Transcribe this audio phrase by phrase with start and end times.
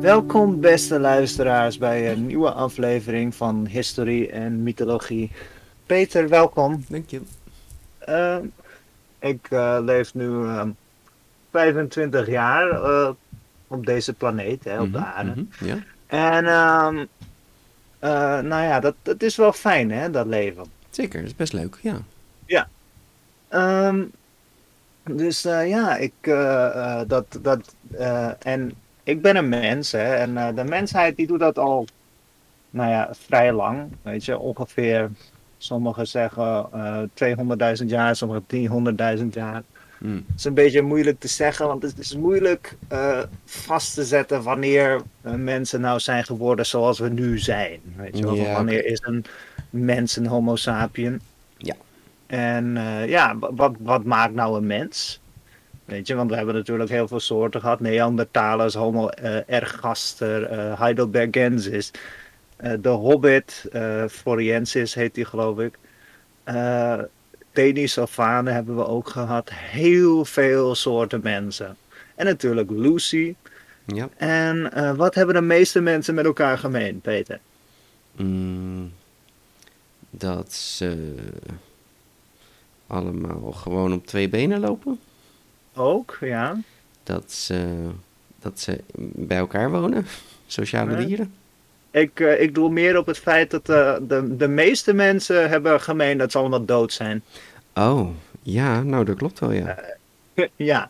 [0.00, 5.30] Welkom beste luisteraars bij een nieuwe aflevering van Historie en Mythologie.
[5.86, 6.84] Peter, welkom.
[6.88, 7.20] Dank je.
[8.08, 8.36] Uh,
[9.18, 10.62] ik uh, leef nu uh,
[11.50, 13.10] 25 jaar eh,
[13.66, 15.30] op deze planeet, hè, op de Mhm, aarde.
[15.30, 15.76] mhm, Ja.
[16.06, 17.04] En ehm,
[17.98, 20.64] eh, nou ja, dat, dat is wel fijn hè, dat leven.
[20.90, 21.78] Zeker, dat is best leuk.
[21.82, 22.68] Ja.
[23.48, 24.04] Ehm,
[25.10, 26.66] dus eh, ja, ik, eh,
[27.00, 28.72] eh, dat, dat, eh, en
[29.08, 31.86] ik ben een mens, hè, en eh, de mensheid die doet dat al,
[32.70, 35.10] nou ja, vrij lang, weet je, ongeveer,
[35.58, 37.02] sommigen zeggen eh
[37.80, 38.44] 200.000 jaar, sommigen
[39.18, 39.62] 300.000 jaar.
[39.98, 40.14] Mm.
[40.26, 44.42] Het is een beetje moeilijk te zeggen, want het is moeilijk eh, vast te zetten
[44.42, 47.80] wanneer mensen nou zijn geworden zoals we nu zijn.
[47.96, 48.34] Weet je wel?
[48.34, 49.24] Ja, wanneer is een
[49.70, 51.20] mens een homo sapien?
[51.56, 51.74] Ja.
[52.26, 55.20] En ja, wa- wat, wat maakt nou een mens?
[55.88, 57.80] Weet je, want we hebben natuurlijk heel veel soorten gehad.
[57.80, 61.90] Neandertalers, Homo eh, ergaster, eh Heidelbergensis.
[62.56, 65.78] eh, de Hobbit, eh Floriensis heet die geloof ik.
[67.52, 69.50] Denisovanen hebben we ook gehad.
[69.52, 71.76] Heel veel soorten mensen.
[72.14, 73.34] En natuurlijk Lucy.
[73.86, 74.08] Ja.
[74.16, 77.40] En wat hebben de meeste mensen met elkaar gemeen, Peter?
[78.16, 78.92] Mm,
[80.10, 81.14] dat ze
[82.86, 85.00] allemaal gewoon op twee benen lopen.
[85.78, 86.56] Ook, ja.
[87.02, 87.88] Dat ze,
[88.40, 88.80] dat ze
[89.14, 90.06] bij elkaar wonen.
[90.46, 91.32] Sociale dieren.
[91.90, 95.80] Ik, eh, ik doe meer op het feit dat eh, de, de meeste mensen hebben
[95.80, 97.22] gemeen dat ze allemaal dood zijn.
[97.74, 98.08] Oh,
[98.42, 99.78] ja, nou dat klopt wel, ja.
[100.56, 100.88] ja,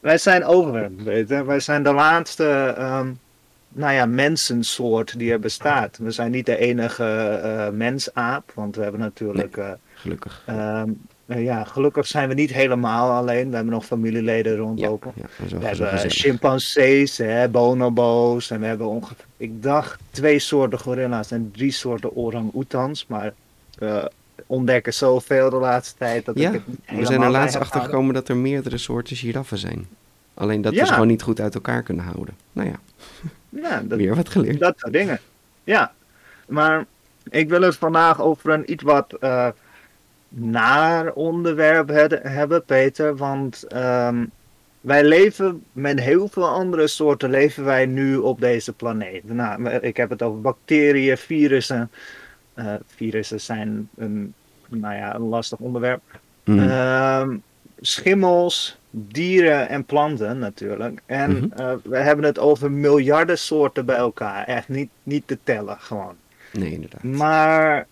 [0.00, 1.44] wij zijn over, weet je.
[1.44, 3.10] Wij zijn de laatste, ehm,
[3.68, 5.96] nou ja, mensensoort die er bestaat.
[5.98, 7.04] We zijn niet de enige
[7.42, 9.56] eh mensaap, want we hebben natuurlijk...
[9.56, 10.42] eh, Gelukkig.
[10.46, 10.90] ehm,
[11.28, 13.48] eh, ja, gelukkig zijn we niet helemaal alleen.
[13.48, 15.12] We hebben nog familieleden rondlopen.
[15.16, 21.30] ja, We hebben chimpansees, hè, bonobo's en we hebben ongeveer, ik dacht twee soorten gorilla's
[21.30, 23.32] en drie soorten orang-oetans, maar
[23.78, 24.10] we
[24.46, 27.80] ontdekken zoveel de laatste tijd dat Ja, ik het niet we zijn er laatst achter
[27.80, 29.86] gekomen dat er meerdere soorten giraffen zijn.
[30.34, 32.36] Alleen dat we ze gewoon niet goed uit elkaar kunnen houden.
[32.52, 32.74] Nou ja,
[33.62, 34.58] Ja, dat, weer wat geleerd.
[34.60, 35.20] dat soort dingen.
[35.64, 35.92] Ja,
[36.48, 36.84] maar
[37.30, 39.48] ik wil het vandaag over een iets wat eh,
[40.28, 41.88] naar onderwerp
[42.22, 44.24] hebben, Peter, want ehm,
[44.80, 49.24] wij leven met heel veel andere soorten leven wij nu op deze planeet.
[49.32, 51.90] Nou, ik heb het over bacteriën, virussen.
[52.54, 54.34] Eh, virussen zijn een,
[54.68, 56.02] nou ja, een lastig onderwerp.
[56.44, 56.58] Mm.
[56.58, 57.36] Ehm,
[57.80, 61.00] schimmels, dieren en planten natuurlijk.
[61.06, 61.60] En Mhm.
[61.60, 64.44] eh, we hebben het over miljarden soorten bij elkaar.
[64.44, 66.14] Echt niet, niet te tellen gewoon.
[66.52, 67.02] nee, inderdaad.
[67.02, 67.86] Maar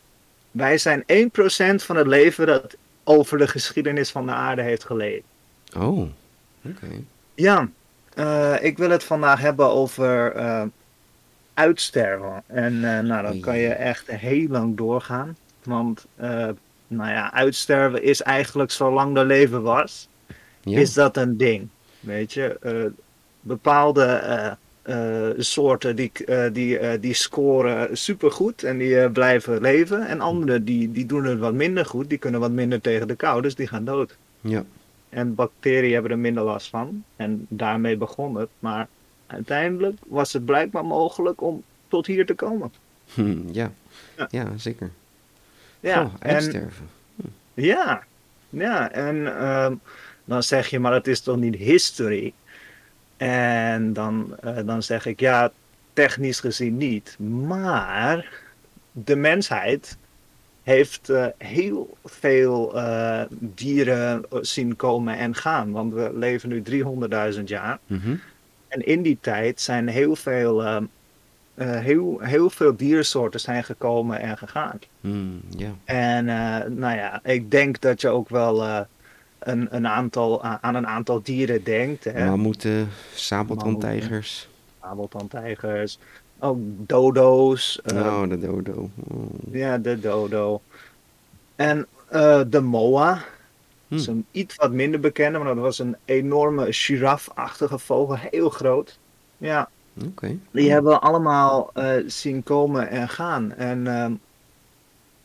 [0.57, 5.25] wij zijn 1% van het leven dat over de geschiedenis van de aarde heeft geleefd.
[5.77, 5.99] Oh,
[6.65, 6.87] oké.
[7.35, 7.69] Ja,
[8.15, 10.63] eh, ik wil het vandaag hebben over eh,
[11.55, 12.43] uitsterven.
[12.47, 15.37] En eh, nou, dan kan je echt heel lang doorgaan.
[15.63, 16.49] Want eh,
[16.89, 20.09] nou ja, uitsterven is eigenlijk zolang er leven was,
[20.61, 20.79] Ja.
[20.79, 21.69] is dat een ding.
[22.01, 22.93] Weet je,
[23.41, 30.07] bepaalde eh, soorten die, eh, die, eh, die scoren supergoed en die blijven leven.
[30.07, 33.15] En andere die, die doen het wat minder goed, die kunnen wat minder tegen de
[33.15, 34.17] kou, dus die gaan dood.
[34.41, 34.65] ja.
[35.09, 37.05] En bacteriën hebben er minder last van.
[37.17, 38.49] En daarmee begon het.
[38.59, 38.89] Maar
[39.27, 42.73] uiteindelijk was het blijkbaar mogelijk om tot hier te komen.
[43.15, 43.73] Hm, ja.
[44.17, 44.29] Ja.
[44.31, 44.91] ja, zeker.
[45.81, 46.89] Ja, en, uitsterven.
[47.55, 48.05] ja,
[48.49, 49.75] ja, en ehm,
[50.25, 52.33] dan zeg je, maar het is toch niet history?
[53.17, 55.53] En dan, eh, dan zeg ik, ja,
[55.93, 57.17] technisch gezien niet.
[57.19, 58.29] Maar
[58.93, 59.97] de mensheid
[60.63, 65.73] heeft eh, heel veel eh, dieren zien komen en gaan.
[65.73, 66.63] Want we leven nu
[67.39, 67.79] 300.000 jaar.
[67.87, 68.17] Mhm.
[68.69, 70.83] En in die tijd zijn heel veel,
[71.55, 74.79] heel, heel veel diersoorten zijn gekomen en gegaan.
[75.01, 75.41] Mm.
[75.85, 76.25] En
[76.79, 78.87] nou ja, ik denk dat je ook wel
[79.47, 82.05] een, een aantal, aan een aantal dieren denkt.
[82.05, 82.27] Hè?
[82.27, 84.49] Mammoeten, sabeltandtijgers.
[84.83, 85.99] Sabeltandtijgers,
[86.39, 87.81] ook dodo's.
[87.95, 88.91] oh, de dodo.
[89.11, 89.23] Oh.
[89.53, 90.61] Ja, de dodo.
[91.57, 93.25] En eh, de moa.
[93.89, 94.13] Dat is Hm.
[94.13, 98.99] een iets wat minder bekende, maar dat was een enorme girafachtige vogel, heel groot.
[99.37, 99.69] Ja,
[100.07, 100.37] Oké.
[100.51, 103.53] die hebben we allemaal eh, zien komen en gaan.
[103.53, 104.13] En ehm,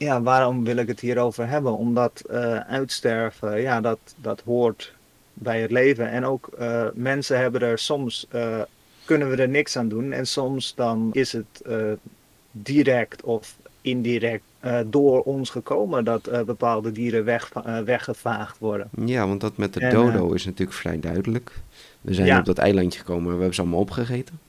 [0.01, 1.77] ja, waarom wil ik het hierover hebben?
[1.77, 4.93] Omdat eh, uitsterven, ja, dat, dat hoort
[5.33, 6.09] bij het leven.
[6.09, 8.61] En ook eh, mensen hebben er soms, eh,
[9.05, 10.11] kunnen we er niks aan doen.
[10.11, 11.63] En soms dan is het
[12.51, 14.43] direct of indirect
[14.85, 17.51] door ons gekomen dat bepaalde dieren weg,
[17.85, 18.89] weggevaagd worden.
[19.05, 21.51] Ja, want dat met de En, dodo is natuurlijk vrij duidelijk.
[22.01, 22.39] We zijn Ja.
[22.39, 24.39] op dat eilandje gekomen, we hebben ze allemaal opgegeten.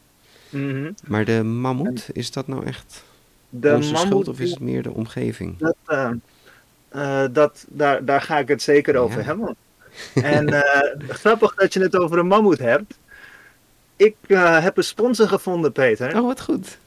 [0.48, 0.92] Mhm.
[1.06, 3.04] Maar de mammoet, is dat nou echt
[3.54, 5.58] De onze schuld mammoet of is het meer de omgeving?
[5.58, 6.10] Dat, eh,
[6.88, 9.24] eh, dat, daar, daar ga ik het zeker over Ja.
[9.24, 9.56] hebben.
[10.22, 12.98] En eh, grappig dat je het over een mammoet hebt.
[13.96, 16.16] Ik heb een sponsor gevonden, Peter.
[16.20, 16.78] Oh, wat goed.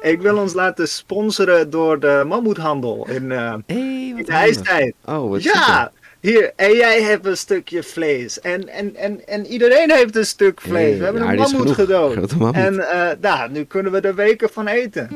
[0.00, 4.94] Ik wil ons laten sponsoren door de mammoethandel in, wat de ijstijd.
[5.04, 5.92] Oh, wat Ja,
[6.30, 6.52] hier.
[6.56, 8.40] En jij hebt een stukje vlees.
[8.40, 10.88] En, en, en, en iedereen heeft een stuk vlees.
[10.88, 12.36] Hey, We hebben een mammoet gedood.
[12.36, 12.54] Mammoet.
[12.54, 15.08] En eh nou, nu kunnen we er weken van eten.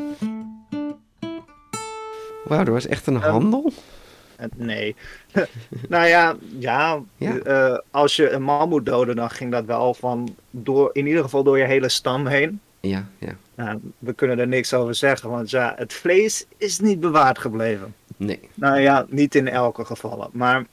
[2.45, 3.73] Wauw, er was echt een Ehm, handel?
[4.37, 4.97] Eh, Nee.
[5.89, 7.37] nou ja, ja, Ja.
[7.39, 11.43] eh, als je een mammoet doodde, dan ging dat wel van door, in ieder geval
[11.43, 12.61] door je hele stam heen.
[12.81, 13.37] Ja, ja.
[13.55, 17.95] Nou, we kunnen er niks over zeggen, want ja, het vlees is niet bewaard gebleven.
[18.17, 18.41] Nee.
[18.55, 20.65] Nou ja, niet in elke gevallen, maar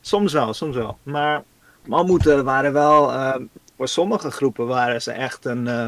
[0.00, 0.98] soms wel, soms wel.
[1.02, 1.42] Maar
[1.86, 3.34] mammoeten waren wel, eh,
[3.76, 5.86] voor sommige groepen waren ze echt een, eh,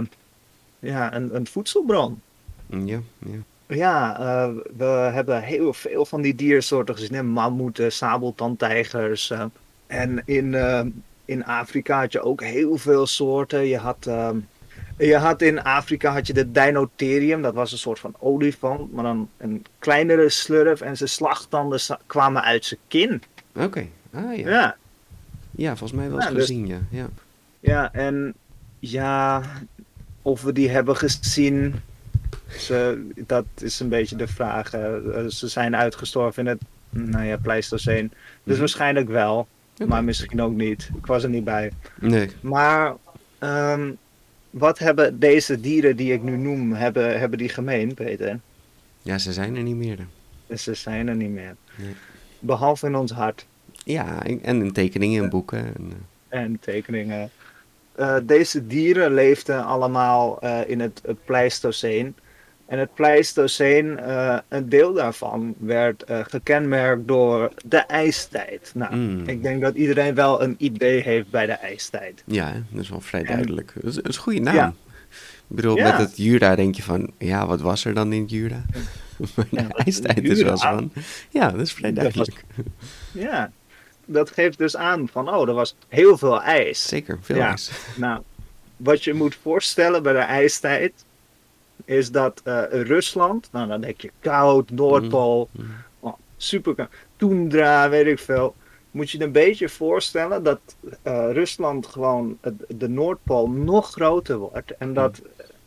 [0.78, 2.20] ja, een, een voedselbron.
[2.66, 3.38] Ja, ja.
[3.66, 7.14] Ja, eh, we hebben heel veel van die diersoorten gezien.
[7.14, 7.22] hè.
[7.22, 9.30] Mammoeten, sabeltandtijgers.
[9.30, 9.44] eh.
[9.86, 10.80] en in, eh,
[11.24, 13.66] in Afrika had je ook heel veel soorten.
[13.66, 14.08] Je had,
[14.98, 17.42] je had in Afrika had je de Dinotherium.
[17.42, 20.80] Dat was een soort van olifant, maar dan een kleinere slurf.
[20.80, 23.22] En zijn slagtanden kwamen uit zijn kin.
[23.56, 23.86] Oké.
[24.12, 24.48] Ah ja.
[24.48, 24.76] ja.
[25.50, 26.78] Ja, volgens mij wel eens Ja, dus- gezien, ja.
[26.90, 27.08] ja.
[27.60, 28.34] ja en
[28.78, 29.42] ja,
[30.22, 31.74] of we die hebben gezien...
[32.58, 34.72] Ze, dat is een beetje de vraag.
[34.72, 34.94] eh.
[35.26, 36.60] Ze zijn uitgestorven in het
[36.90, 38.08] nou ja, Pleistocene.
[38.08, 38.58] Dus Mhm.
[38.58, 39.48] waarschijnlijk wel,
[39.86, 40.90] maar misschien ook niet.
[40.96, 41.70] Ik was er niet bij.
[42.00, 42.30] Nee.
[42.40, 42.94] Maar
[43.38, 43.90] ehm,
[44.50, 48.38] wat hebben deze dieren die ik nu noem, hebben, hebben die gemeen, Peter?
[49.02, 49.98] Ja, ze zijn er niet meer.
[50.56, 51.56] Ze zijn er niet meer.
[51.76, 51.94] Nee.
[52.38, 53.46] Behalve in ons hart
[53.90, 55.58] Ja, en in tekeningen en boeken.
[55.58, 55.92] En,
[56.28, 57.30] eh, en tekeningen.
[57.94, 62.14] Eh, deze dieren leefden allemaal eh, in het, het Pleistoceen.
[62.66, 63.98] En het Pleistoceen,
[64.48, 68.72] een deel daarvan, werd gekenmerkt door de ijstijd.
[68.74, 69.22] Nou, Mm.
[69.28, 72.22] ik denk dat iedereen wel een idee heeft bij de ijstijd.
[72.26, 73.72] ja, dat is wel vrij En- duidelijk.
[73.74, 74.54] Dat is, dat is een goede naam.
[74.54, 74.74] Ja.
[75.48, 75.82] Ik bedoel, Ja.
[75.88, 78.62] met het Jura denk je van, ja, wat was er dan in het Jura?
[79.36, 80.92] maar de ijstijd is wel van,
[81.30, 82.44] ja, dat is vrij was- duidelijk.
[83.12, 83.50] Ja,
[84.12, 86.86] dat geeft dus aan van, oh, er was heel veel ijs.
[86.88, 87.48] Zeker, veel Ja.
[87.48, 87.70] ijs.
[87.96, 88.22] Nou,
[88.76, 90.92] wat je moet voorstellen bij de ijstijd
[91.84, 95.66] is dat eh, Rusland, nou dan denk je koud, Noordpool, Mhm.
[96.00, 98.54] oh, super toendra, weet ik veel.
[98.90, 100.60] Moet je je een beetje voorstellen dat
[101.02, 102.38] eh, Rusland gewoon
[102.68, 105.22] de Noordpool nog groter wordt en dat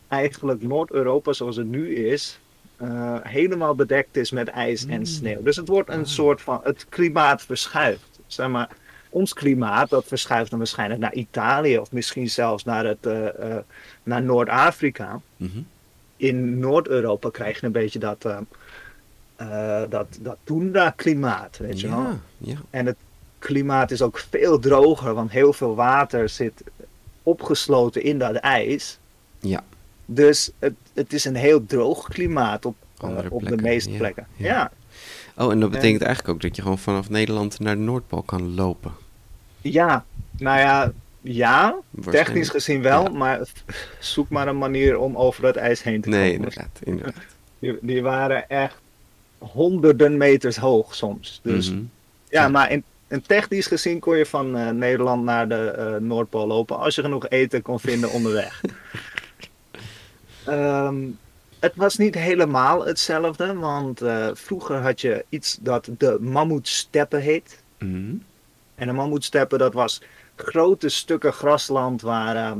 [0.08, 2.40] eigenlijk Noord-Europa zoals het nu is,
[2.78, 5.42] eh, helemaal bedekt is met ijs en sneeuw.
[5.44, 8.13] Dus het wordt een soort van, het klimaat verschuift.
[8.34, 8.70] Zeg maar,
[9.14, 13.64] ons klimaat, dat verschuift dan waarschijnlijk naar Italië of misschien zelfs naar, het, eh, eh,
[14.04, 15.20] naar Noord-Afrika.
[15.38, 15.60] Mhm.
[16.18, 18.26] In Noord-Europa krijg je een beetje dat,
[19.36, 22.00] eh, dat, dat tundra-klimaat, weet je wel.
[22.00, 22.56] Ja, ja.
[22.70, 22.98] En het
[23.40, 26.64] klimaat is ook veel droger, want heel veel water zit
[27.24, 29.00] opgesloten in dat ijs.
[29.40, 29.64] Ja.
[30.06, 32.76] Dus het, het is een heel droog klimaat op,
[33.30, 34.28] op de meeste ja, plekken.
[34.36, 34.72] ja.
[35.38, 38.56] Oh, en dat betekent eigenlijk ook dat je gewoon vanaf Nederland naar de Noordpool kan
[38.56, 38.92] lopen.
[39.62, 40.06] ja,
[40.38, 41.76] nou ja, ja,
[42.10, 43.10] technisch gezien wel, Ja.
[43.10, 43.40] maar
[44.00, 46.34] zoek maar een manier om over het ijs heen te Nee, komen.
[46.36, 46.80] inderdaad.
[46.84, 47.24] inderdaad.
[47.60, 48.76] Die, die waren echt
[49.38, 51.40] honderden meters hoog soms.
[51.44, 51.82] Dus Mhm.
[52.30, 56.48] ja, maar in, En technisch gezien kon je van eh, Nederland naar de eh, Noordpool
[56.48, 58.62] lopen als je genoeg eten kon vinden onderweg.
[60.46, 60.96] Ehm,
[61.64, 67.64] het was niet helemaal hetzelfde, want eh, vroeger had je iets dat de mammoetsteppen heet.
[67.80, 68.16] Mhm.
[68.76, 70.02] En de mammoetsteppen, dat was
[70.36, 72.52] grote stukken grasland waar, eh,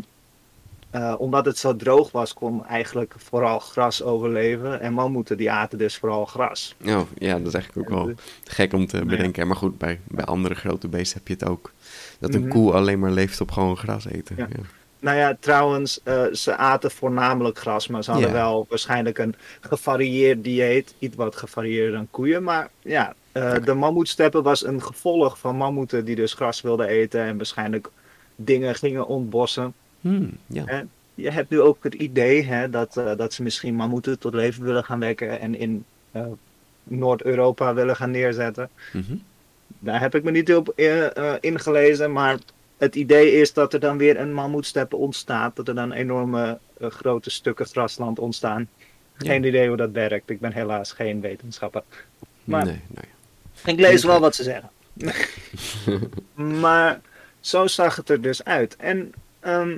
[0.90, 4.80] eh, omdat het zo droog was, kon eigenlijk vooral gras overleven.
[4.80, 6.76] En mammoeten die aten dus vooral gras.
[6.86, 9.06] Oh, ja, dat is eigenlijk ook wel gek om te ja.
[9.06, 9.48] bedenken.
[9.48, 11.72] Maar goed, bij, bij andere grote beesten heb je het ook.
[12.20, 12.50] Dat een Mhm.
[12.50, 14.36] koe alleen maar leeft op gewoon gras eten.
[14.38, 14.48] Ja.
[14.50, 14.64] Ja.
[15.04, 18.36] Nou ja, trouwens, eh, ze aten voornamelijk gras, maar ze hadden Ja.
[18.36, 20.94] wel waarschijnlijk een gevarieerd dieet.
[21.00, 22.44] Iets wat gevarieerder dan koeien.
[22.44, 27.22] Maar ja, eh, de mammoetsteppen was een gevolg van mammoeten die dus gras wilden eten
[27.22, 27.90] en waarschijnlijk
[28.36, 29.74] dingen gingen ontbossen.
[30.02, 30.64] Hmm, ja.
[30.66, 30.82] Hè?
[31.16, 34.64] Je hebt nu ook het idee hè, dat, eh, dat ze misschien mammoeten tot leven
[34.64, 36.26] willen gaan wekken en in eh,
[36.84, 38.70] Noord-Europa willen gaan neerzetten.
[38.94, 39.16] Mhm.
[39.80, 42.38] Daar heb ik me niet op eh, eh, ingelezen, maar
[42.84, 45.56] het idee is dat er dan weer een mammoetsteppe ontstaat.
[45.56, 48.68] Dat er dan enorme eh, grote stukken grasland ontstaan.
[49.18, 49.30] Ja.
[49.30, 50.30] Geen idee hoe dat werkt.
[50.30, 51.84] Ik ben helaas geen wetenschapper.
[52.44, 53.76] Maar Nee, nee.
[53.76, 54.70] ik lees wel wat ze zeggen.
[56.62, 57.02] maar
[57.40, 58.76] zo zag het er dus uit.
[58.76, 59.78] En ehm,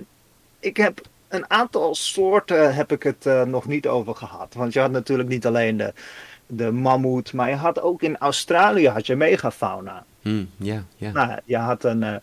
[0.59, 4.53] ik heb een aantal soorten heb ik het eh, nog niet over gehad.
[4.53, 5.93] Want je had natuurlijk niet alleen de,
[6.47, 10.05] de mammoet, maar je had ook in Australië had je megafauna.
[10.21, 11.11] Hmm, ja, ja.
[11.11, 12.15] Nou, je had een eh,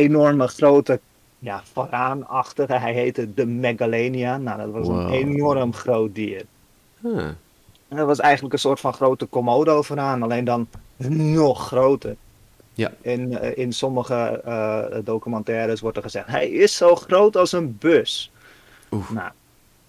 [0.00, 1.00] enorme grote,
[1.38, 4.36] ja, varaanachtige, hij heette de Megalenia.
[4.38, 4.98] Nou, dat was Wow.
[5.00, 6.42] een enorm groot dier.
[7.88, 10.68] En dat was eigenlijk een soort van grote komodo varaan, alleen dan
[11.08, 12.16] nog groter.
[12.74, 12.92] Ja.
[13.00, 14.14] In, eh, in sommige
[14.44, 18.30] eh, documentaires wordt er gezegd, hij is zo groot als een bus.
[18.90, 19.10] Oeh.
[19.10, 19.30] Nou,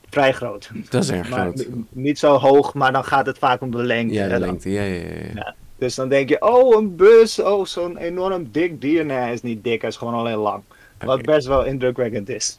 [0.09, 0.69] vrij groot.
[0.89, 1.67] dat is erg Maar groot.
[1.89, 4.13] niet zo hoog, maar dan gaat het vaak om de lengte.
[4.13, 4.69] Ja, de lengte.
[4.71, 5.13] Ja, ja, ja.
[5.35, 5.55] ja.
[5.81, 9.05] Dus dan denk je, oh, een bus, oh, zo'n enorm dik dier.
[9.05, 10.63] Nee, hij is niet dik, hij is gewoon alleen lang.
[10.97, 12.55] Wat best wel indrukwekkend is.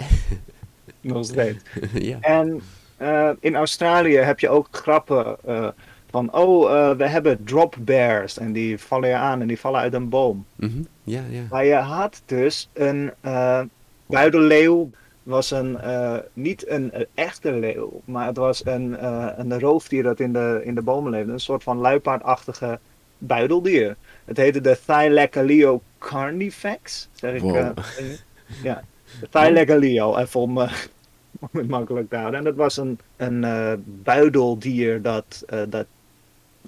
[1.01, 1.65] Nog steeds.
[1.93, 2.19] ja.
[2.21, 2.63] En
[2.97, 5.69] eh, in Australië heb je ook grappen eh,
[6.11, 8.39] van, oh, eh, we hebben drop bears.
[8.39, 10.47] En die vallen je aan en die vallen uit een boom.
[10.55, 11.43] Mhm, ja, ja.
[11.51, 13.13] Maar je had dus een
[14.07, 14.91] buidelleeuw.
[15.23, 15.79] Was een,
[16.33, 19.05] niet een, echte leeuw, maar het was een,
[19.41, 21.33] een roofdier dat in de, in de bomen leefde.
[21.33, 22.79] Een soort van luipaardachtige
[23.27, 23.97] buideldier.
[24.25, 27.09] Het heette de Thylacoleo carnifex.
[27.13, 27.55] Zeg ik.
[27.55, 27.71] Eh,
[28.63, 28.83] ja,
[29.31, 30.59] Thylacoleo, even om,
[31.41, 32.39] om het makkelijk te houden.
[32.39, 35.87] En dat was een, een eh, buideldier dat, eh, dat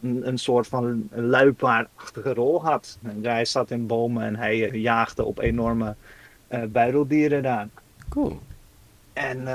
[0.02, 2.99] een, een soort van luipaardachtige rol had.
[3.02, 5.94] En hij zat in bomen en hij jaagde op enorme
[6.68, 7.68] buideldieren daar.
[8.08, 8.38] Cool.
[9.12, 9.49] En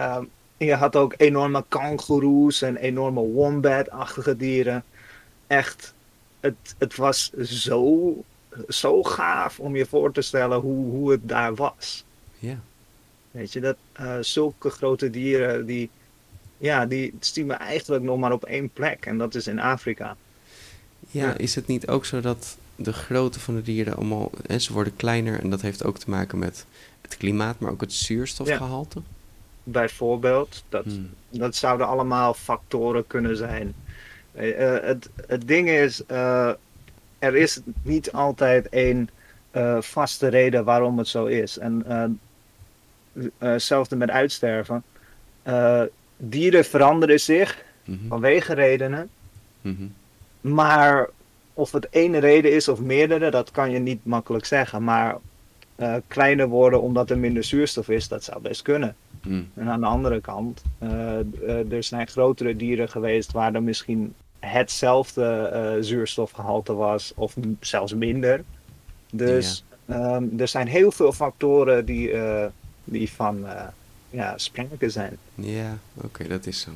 [0.57, 4.83] je had ook enorme kangoeroes en enorme wombat-achtige dieren.
[5.47, 5.93] Echt,
[6.39, 8.13] het, het was zo,
[8.67, 12.03] zo gaaf om je voor te stellen hoe, hoe het daar was.
[12.39, 12.59] Ja.
[13.31, 15.89] Weet je, dat eh, zulke grote dieren, die,
[16.57, 19.05] ja, die zien we eigenlijk nog maar op één plek.
[19.05, 20.15] En dat is in Afrika.
[21.11, 21.37] Ja, Ja.
[21.37, 24.31] is het niet ook zo dat de grootte van de dieren allemaal...
[24.47, 26.65] Hè, ze worden kleiner en dat heeft ook te maken met
[27.01, 29.01] het klimaat, maar ook het zuurstofgehalte?
[29.63, 31.09] Bijvoorbeeld, dat, Hmm.
[31.29, 33.75] dat zouden allemaal factoren kunnen zijn.
[34.31, 36.51] Eh, het, het ding is, eh,
[37.19, 39.09] er is niet altijd één
[39.51, 41.57] eh, vaste reden waarom het zo is.
[41.57, 42.19] En
[43.37, 44.83] hetzelfde met uitsterven.
[46.17, 49.09] Dieren veranderen zich Mhm, vanwege redenen.
[49.61, 49.87] mhm.
[50.41, 51.07] Maar
[51.53, 54.83] of het ene reden is of meerdere, dat kan je niet makkelijk zeggen.
[54.83, 55.17] Maar
[56.07, 58.95] kleiner worden omdat er minder zuurstof is, dat zou best kunnen.
[59.27, 59.49] Mm.
[59.53, 64.13] En aan de andere kant, eh, eh, er zijn grotere dieren geweest waar er misschien
[64.39, 68.43] hetzelfde eh, zuurstofgehalte was, of zelfs minder.
[69.11, 72.11] Dus ehm, er zijn heel veel factoren die,
[72.83, 73.45] die van
[74.09, 75.17] ja, sprake zijn.
[75.35, 76.71] Ja, oké, dat is zo.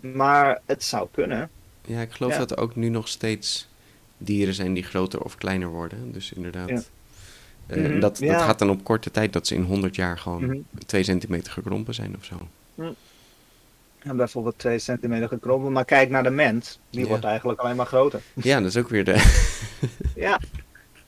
[0.00, 1.50] Maar het zou kunnen.
[1.86, 2.38] Ja, ik geloof Ja.
[2.38, 3.68] dat er ook nu nog steeds
[4.18, 6.12] dieren zijn die groter of kleiner worden.
[6.12, 6.68] Dus inderdaad.
[6.68, 6.82] Ja.
[7.76, 8.32] Mhm, dat, ja.
[8.32, 10.56] dat gaat dan op korte tijd dat ze in 100 jaar gewoon Mhm.
[10.86, 12.34] 2 centimeter gekrompen zijn of zo.
[14.04, 15.72] Ja, bijvoorbeeld 2 centimeter gekrompen.
[15.72, 17.06] Maar kijk naar de mens, die Ja.
[17.08, 18.20] wordt eigenlijk alleen maar groter.
[18.42, 19.40] Ja, dat is ook weer de.
[20.14, 20.40] Ja.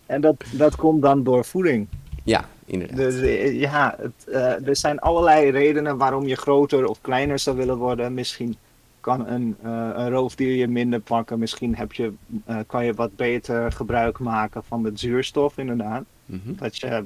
[0.06, 1.86] En dat, dat komt dan door voeding.
[2.24, 2.96] ja, inderdaad.
[2.96, 7.56] Dus eh, ja, het, eh, er zijn allerlei redenen waarom je groter of kleiner zou
[7.56, 8.14] willen worden.
[8.14, 8.56] Misschien
[9.00, 11.38] kan een, eh, een roofdier je minder pakken.
[11.38, 12.12] Misschien heb je,
[12.44, 16.04] eh, kan je wat beter gebruik maken van het zuurstof, inderdaad.
[16.26, 16.54] Mhm.
[16.56, 17.04] Dat je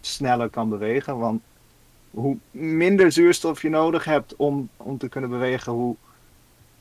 [0.00, 1.18] sneller kan bewegen.
[1.18, 1.42] Want
[2.10, 5.96] hoe minder zuurstof je nodig hebt om, om te kunnen bewegen, hoe,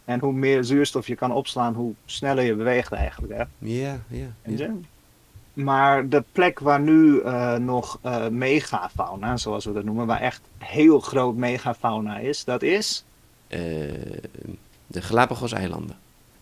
[0.05, 3.33] en hoe meer zuurstof je kan opslaan, hoe sneller je beweegt eigenlijk.
[3.33, 3.43] Hè?
[3.57, 4.71] Ja, ja.
[5.53, 10.41] Maar de plek waar nu eh, nog eh, megafauna, zoals we dat noemen, waar echt
[10.57, 13.05] heel groot megafauna is, dat is...
[13.47, 13.59] Eh,
[14.87, 15.95] de Galapagos-eilanden.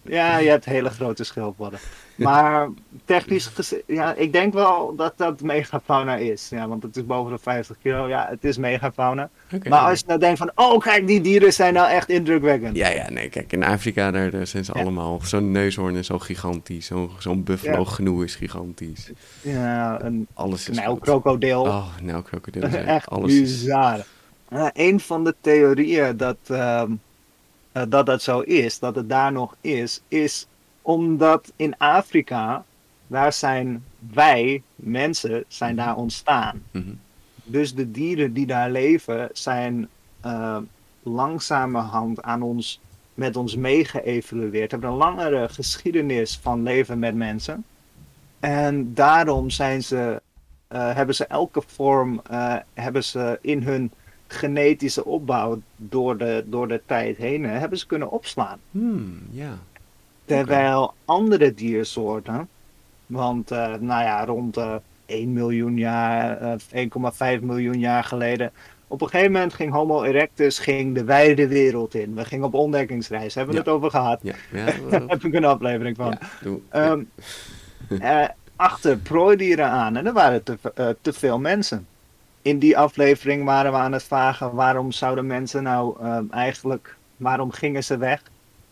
[0.08, 1.80] Ja, je hebt hele grote schildpadden.
[2.16, 2.70] Maar
[3.06, 6.48] technisch gezien, ja, ik denk wel dat dat megafauna is.
[6.50, 8.08] Ja, want het is boven de 50 kilo.
[8.08, 9.30] Ja, het is megafauna.
[9.70, 12.76] Maar als je nou denkt van, oh kijk, die dieren zijn nou echt indrukwekkend.
[12.76, 14.82] Ja, ja, nee, kijk, in Afrika daar, daar zijn ze Ja.
[14.82, 15.20] allemaal...
[15.24, 17.86] Zo'n neushoorn is zo gigantisch, zo'n zo'n buffalo Ja.
[17.86, 19.12] gnoe is gigantisch.
[19.42, 21.64] Ja, een Alles is knijlkrokodil.
[21.64, 21.74] groot.
[21.76, 24.06] Oh, nou, zijn echt alles is- bizar.
[24.50, 26.92] Ja, een van de theorieën dat, ehm,
[27.76, 30.48] eh, dat dat zo is, dat het daar nog is, is
[30.82, 32.64] omdat in Afrika,
[33.08, 36.64] daar zijn wij, mensen, zijn daar ontstaan.
[36.72, 36.94] Mhm.
[37.44, 39.88] Dus de dieren die daar leven zijn
[40.22, 40.58] eh,
[41.04, 42.82] langzamerhand aan ons,
[43.14, 44.72] met ons meegeëvalueerd.
[44.72, 47.66] Hebben een langere geschiedenis van leven met mensen.
[48.40, 50.22] En daarom zijn ze,
[50.68, 52.22] eh, hebben ze elke vorm
[52.74, 53.92] hebben ze in hun
[54.28, 58.60] genetische opbouw door de, door de tijd heen hebben ze kunnen opslaan.
[58.72, 59.58] Hmm, ja.
[60.26, 62.48] Terwijl andere diersoorten,
[63.06, 66.38] want eh, nou ja, rond eh 1 miljoen jaar,
[66.72, 68.52] eh, 1,5 miljoen jaar geleden.
[68.88, 72.16] Op een gegeven moment ging Homo erectus ging de wijde wereld in.
[72.16, 73.66] We gingen op ontdekkingsreis, hebben we Ja.
[73.66, 74.20] het over gehad.
[74.24, 76.18] Ja, ja, Daar heb ik een aflevering van.
[76.72, 76.98] ja,
[78.00, 80.58] eh, achter prooidieren aan en er waren te,
[81.02, 81.88] te veel mensen.
[82.46, 87.52] In die aflevering waren we aan het vragen waarom zouden mensen nou ehm, eigenlijk, waarom
[87.52, 88.22] gingen ze weg?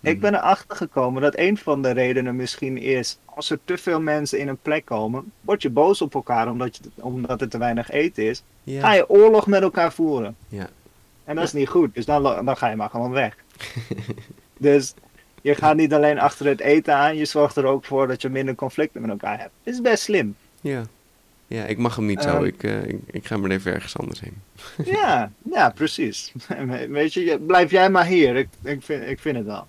[0.02, 0.20] Ik Mhm.
[0.20, 4.40] ben erachter gekomen dat een van de redenen misschien is, als er te veel mensen
[4.40, 7.90] in een plek komen, word je boos op elkaar omdat, je, omdat er te weinig
[7.92, 8.44] eten is.
[8.64, 8.80] ja.
[8.82, 10.36] Ga je oorlog met elkaar voeren.
[10.48, 10.68] Ja.
[11.24, 13.36] En dat is niet goed, dus dan, dan ga je maar gewoon weg.
[14.58, 14.94] dus
[15.42, 18.30] je gaat niet alleen achter het eten aan, je zorgt er ook voor dat je
[18.30, 19.52] minder conflicten met elkaar hebt.
[19.64, 20.36] Dit is best slim.
[20.62, 20.84] Ja.
[21.48, 22.36] Ja, ik mag hem niet zo.
[22.36, 22.44] Ehm.
[22.44, 24.34] Ik, eh, ik, ik ga maar even ergens anders heen.
[24.96, 26.34] Ja, ja, precies.
[26.90, 28.36] Weet je, blijf jij maar hier.
[28.36, 29.68] Ik, ik, vind, ik vind het wel.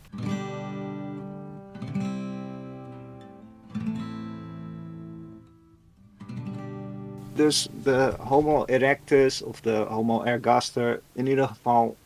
[7.35, 11.97] Dus de Homo erectus of de Homo ergaster, in ieder geval,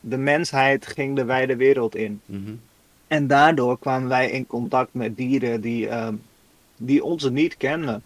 [0.00, 2.20] de mensheid ging de wijde wereld in.
[2.26, 2.54] Mhm.
[3.06, 6.14] En daardoor kwamen wij in contact met dieren die, ehm,
[6.76, 8.02] die ons niet kenden.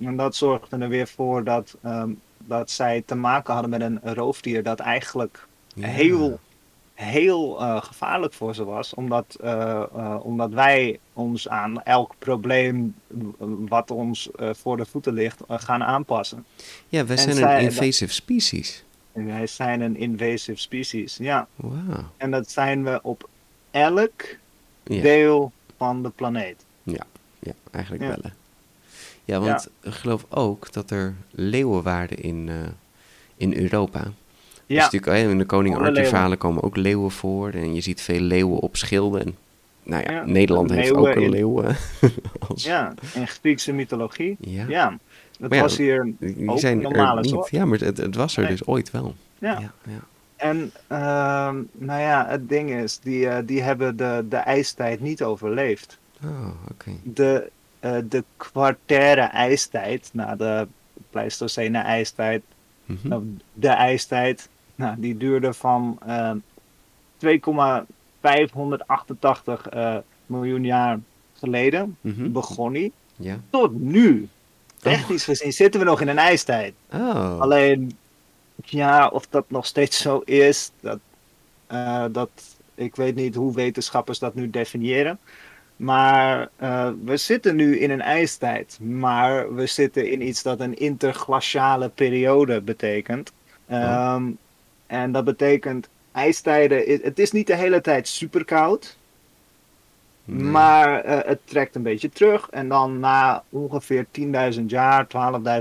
[0.00, 4.00] En dat zorgde er weer voor dat, ehm, dat zij te maken hadden met een
[4.14, 5.86] roofdier dat eigenlijk Ja.
[5.86, 6.38] heel,
[6.94, 8.94] heel eh, gevaarlijk voor ze was.
[8.94, 12.94] Omdat, eh, eh, omdat wij ons aan elk probleem
[13.68, 16.44] wat ons voor de voeten ligt gaan aanpassen.
[16.88, 18.84] Ja, wij En zijn zij- een invasive species.
[19.12, 21.16] Wij zijn een invasive species.
[21.16, 22.04] Ja, Wauw.
[22.16, 23.28] en dat zijn we op
[23.70, 24.22] elk
[24.84, 25.02] Ja.
[25.02, 26.64] deel van de planeet.
[26.82, 27.04] Ja,
[27.70, 28.08] eigenlijk Ja.
[28.08, 28.30] wel.
[29.24, 32.54] Ja, want ik geloof ook dat er leeuwen waren in, eh,
[33.36, 34.00] in Europa.
[34.02, 34.12] Dus
[34.76, 37.50] Ja, natuurlijk, eh, in de Koning Arthur verhalen komen ook leeuwen voor.
[37.50, 39.20] En je ziet veel leeuwen op schilden.
[39.24, 39.36] En,
[39.82, 41.62] nou ja, Ja, Nederland heeft leeuwen ook een in- leeuw.
[42.48, 44.36] als, ja, in Griekse mythologie.
[44.40, 44.98] ja.
[45.38, 46.12] Dat Maar was hier
[46.46, 47.48] ook zijn normale niet.
[47.50, 48.50] Ja, maar het, het was er Nee.
[48.50, 49.14] dus ooit wel.
[49.38, 49.58] Ja.
[49.60, 50.00] ja, ja.
[50.36, 55.22] En ehm, nou ja, het ding is, die, eh, die hebben de, de ijstijd niet
[55.22, 55.98] overleefd.
[56.24, 56.90] Oh, oké.
[57.02, 57.50] De,
[57.84, 60.66] eh, de kwartaire ijstijd, na de
[61.10, 62.42] Pleistocene ijstijd,
[63.00, 66.36] nou, de ijstijd, nou, die duurde van ehm
[67.16, 70.98] 2,588 eh, miljoen jaar
[71.38, 72.32] geleden, Mhm.
[72.32, 73.36] begon die, Ja.
[73.50, 74.28] tot nu.
[74.78, 76.74] Technisch gezien zitten we nog in een ijstijd.
[76.92, 77.40] Oh.
[77.40, 77.96] Alleen,
[78.64, 80.98] ja, of dat nog steeds zo is, dat,
[81.66, 82.30] eh, dat,
[82.74, 85.18] ik weet niet hoe wetenschappers dat nu definiëren.
[85.76, 90.74] Maar eh, we zitten nu in een ijstijd, maar we zitten in iets dat een
[90.78, 93.32] interglaciale periode betekent.
[93.68, 94.30] Ehm,
[94.86, 98.96] En dat betekent, ijstijden, het is niet de hele tijd super koud,
[100.24, 100.42] Nee.
[100.42, 102.48] maar eh, het trekt een beetje terug.
[102.50, 105.06] En dan na ongeveer 10.000 jaar,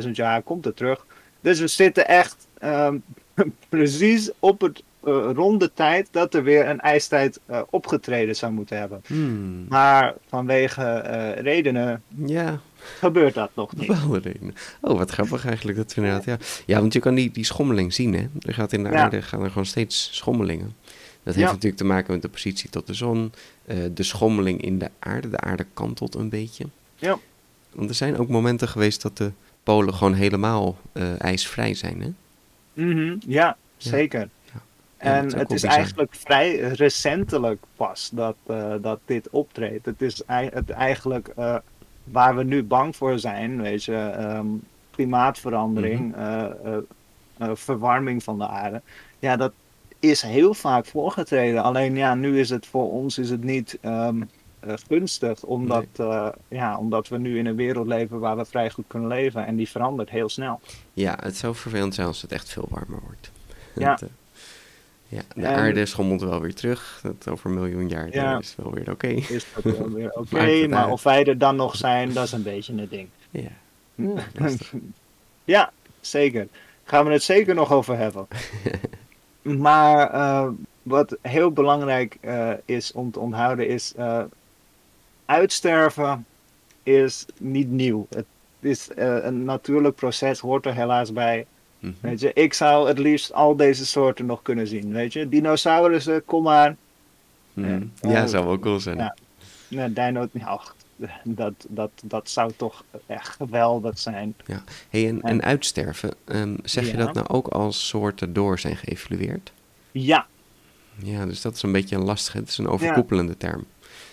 [0.04, 1.06] 12.000 jaar komt het terug.
[1.42, 2.98] Dus we zitten echt ehm,
[3.70, 8.52] precies op het eh, rond de tijd dat er weer een ijstijd eh, opgetreden zou
[8.52, 9.02] moeten hebben.
[9.06, 9.66] Hmm.
[9.70, 12.60] Maar vanwege eh, redenen Ja,
[13.00, 13.92] gebeurt dat nog niet.
[14.24, 14.56] redenen.
[14.82, 16.38] Oh, wat grappig eigenlijk dat inderdaad, ja.
[16.66, 18.26] Ja, want je kan die, die schommeling zien, hè.
[18.40, 18.96] Er gaat in de Ja.
[18.96, 20.76] aarde gaan er gewoon steeds schommelingen.
[21.24, 21.54] Dat heeft Ja.
[21.54, 23.32] natuurlijk te maken met de positie tot de zon,
[23.94, 25.30] de schommeling in de aarde.
[25.30, 26.66] De aarde kantelt een beetje.
[26.96, 27.18] Ja.
[27.72, 29.32] Want er zijn ook momenten geweest dat de
[29.64, 30.78] polen gewoon helemaal
[31.18, 32.12] ijsvrij zijn, hè.
[32.84, 34.30] Mhm, ja, zeker.
[35.04, 39.86] En het is eigenlijk vrij recentelijk pas dat, eh, dat dit optreedt.
[39.86, 41.56] Het is het eigenlijk, eh,
[42.04, 44.48] waar we nu bang voor zijn, weet je, ehm,
[44.94, 46.46] klimaatverandering, eh,
[47.38, 48.82] eh, verwarming van de aarde.
[49.20, 49.52] Ja, dat
[50.00, 51.64] is heel vaak voorgetreden.
[51.64, 54.22] Alleen ja, nu is het voor ons is het niet ehm,
[54.60, 55.86] eh, gunstig, omdat,
[56.48, 59.56] ja, omdat we nu in een wereld leven waar we vrij goed kunnen leven en
[59.56, 60.60] die verandert heel snel.
[60.94, 63.32] Ja, het zou vervelend zijn als het echt veel warmer wordt.
[63.76, 63.92] Ja.
[64.00, 64.10] Het,
[65.14, 67.00] ja, de En- aarde schommelt wel weer terug.
[67.04, 69.08] Dat over een miljoen jaar dan is wel weer oké.
[69.08, 70.92] Is dat wel weer oké, maar uit.
[70.92, 73.08] of wij er dan nog zijn, dat is een beetje een ding.
[73.30, 73.50] Ja.
[75.44, 75.72] ja,
[76.02, 76.48] zeker.
[76.84, 78.28] Gaan we het zeker nog over hebben.
[79.68, 80.48] maar eh,
[80.84, 83.94] wat heel belangrijk eh, is om te onthouden is...
[83.96, 84.24] eh,
[85.26, 86.26] uitsterven
[86.84, 88.08] is niet nieuw.
[88.10, 88.26] Het
[88.60, 91.46] is een natuurlijk proces, hoort er helaas bij.
[91.84, 91.94] Mhm.
[92.00, 94.92] Weet je, ik zou het liefst al deze soorten nog kunnen zien.
[94.92, 96.76] Weet je, dinosaurussen, kom maar.
[97.54, 97.70] Mhm.
[98.02, 98.10] Ja.
[98.12, 98.28] Ja, Oh.
[98.30, 98.98] zou wel cool zijn.
[98.98, 99.16] Ja.
[99.68, 100.60] Nee, dino, nou,
[101.24, 104.36] dat, dat, dat zou toch echt geweldig zijn.
[104.90, 107.06] Hey, en, En- en uitsterven, ehm, zeg je Ja.
[107.06, 109.52] dat nou ook als soorten door zijn geëvalueerd?
[109.92, 110.28] Ja,
[111.04, 113.66] Ja, dus dat is een beetje een lastige, het is een overkoepelende term.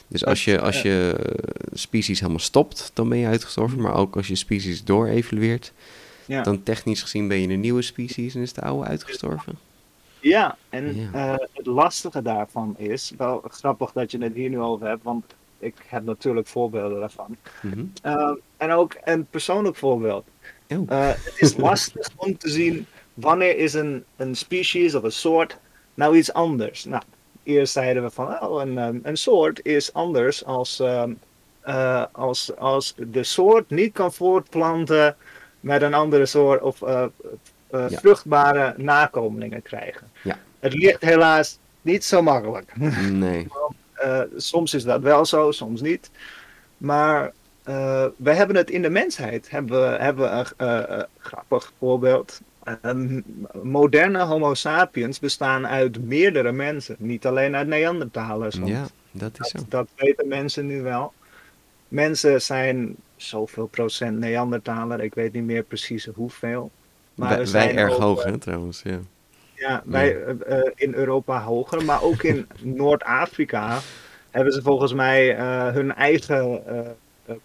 [0.09, 0.91] Dus als je, als ja.
[0.91, 3.81] je eh, species helemaal stopt, dan ben je uitgestorven.
[3.81, 5.73] Maar ook als je species door-evalueert,
[6.31, 6.43] ja.
[6.43, 9.59] dan technisch gezien ben je een nieuwe species en is de oude uitgestorven.
[10.21, 11.13] Ja, en Ja.
[11.13, 15.25] eh, het lastige daarvan is, wel grappig dat je het hier nu over hebt, want
[15.59, 17.37] ik heb natuurlijk voorbeelden daarvan.
[17.63, 17.85] Mhm.
[18.03, 20.25] Eh, en ook een persoonlijk voorbeeld.
[20.69, 20.91] Oh.
[20.91, 25.59] Eh, het is lastig om te zien wanneer is een, een species of een soort
[25.95, 26.85] nou iets anders.
[26.85, 27.03] Nou,
[27.43, 31.13] eerst zeiden we van oh, een, ehm, een soort is anders als, ehm,
[31.61, 35.17] eh, als, als de soort niet kan voortplanten
[35.61, 37.99] met een andere soort of eh, eh, Ja.
[37.99, 40.07] vruchtbare nakomelingen krijgen.
[40.23, 40.39] Ja.
[40.59, 42.73] Het ligt helaas niet zo makkelijk.
[43.11, 43.47] Nee.
[44.01, 46.11] Eh, soms is dat wel zo, soms niet.
[46.77, 47.33] Maar
[48.17, 49.51] we hebben het in de mensheid.
[49.51, 52.41] Hebben we hebben we een grappig voorbeeld.
[52.65, 53.21] Ehm,
[53.63, 56.97] moderne Homo sapiens bestaan uit meerdere mensen.
[56.99, 58.59] Niet alleen uit Neandertalers.
[58.65, 59.59] Ja, dat is zo.
[59.59, 61.13] dat, dat weten mensen nu wel.
[61.89, 65.01] Mensen zijn zoveel procent Neandertaler.
[65.01, 66.71] Ik weet niet meer precies hoeveel.
[67.15, 68.83] Maar Wij, we wij zijn erg ook, hoog, eh, hè, trouwens.
[68.83, 68.99] Ja.
[69.55, 73.79] ja, wij eh, eh, in Europa hoger, maar ook in Noord-Afrika
[74.31, 75.35] hebben ze volgens mij
[75.73, 76.63] hun eigen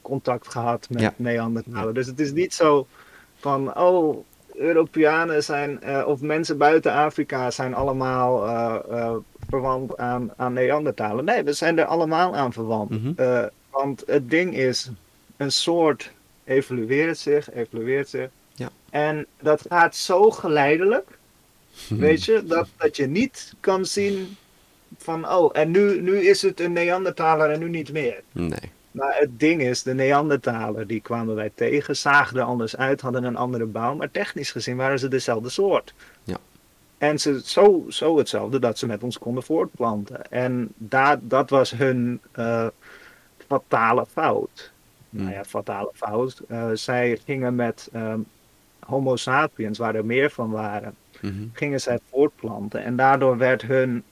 [0.01, 1.13] contact gehad met Ja.
[1.15, 1.93] Neandertalen.
[1.93, 2.87] Dus het is niet zo
[3.35, 8.39] van, oh, Europeanen zijn, of mensen buiten Afrika zijn allemaal
[9.49, 11.25] verwant aan, aan Neandertalen.
[11.25, 12.89] Nee, we zijn er allemaal aan verwant.
[12.89, 13.47] Mhm.
[13.69, 14.91] Want het ding is,
[15.37, 16.11] een soort
[16.43, 18.29] evolueert zich, evolueert zich.
[18.53, 18.69] Ja.
[18.89, 21.17] En dat gaat zo geleidelijk.
[21.89, 24.37] Weet je, dat, dat je niet kan zien
[24.97, 28.21] van, oh, en nu, nu is het een Neandertaler en nu niet meer.
[28.31, 28.71] Nee.
[28.91, 33.23] Maar het ding is, de Neandertaler, die kwamen wij tegen, zagen er anders uit, hadden
[33.23, 35.93] een andere bouw, maar technisch gezien waren ze dezelfde soort.
[36.23, 36.37] Ja.
[36.97, 40.31] En ze, zo, zo hetzelfde dat ze met ons konden voortplanten.
[40.31, 42.67] En daar, dat was hun eh,
[43.47, 44.71] fatale fout.
[45.15, 45.23] Hmm.
[45.23, 46.41] Nou ja, fatale fout.
[46.47, 48.19] Eh, zij gingen met ehm,
[48.79, 51.43] Homo sapiens, waar er meer van waren, Mhm.
[51.53, 52.83] gingen zij voortplanten.
[52.83, 54.03] En daardoor werd hun,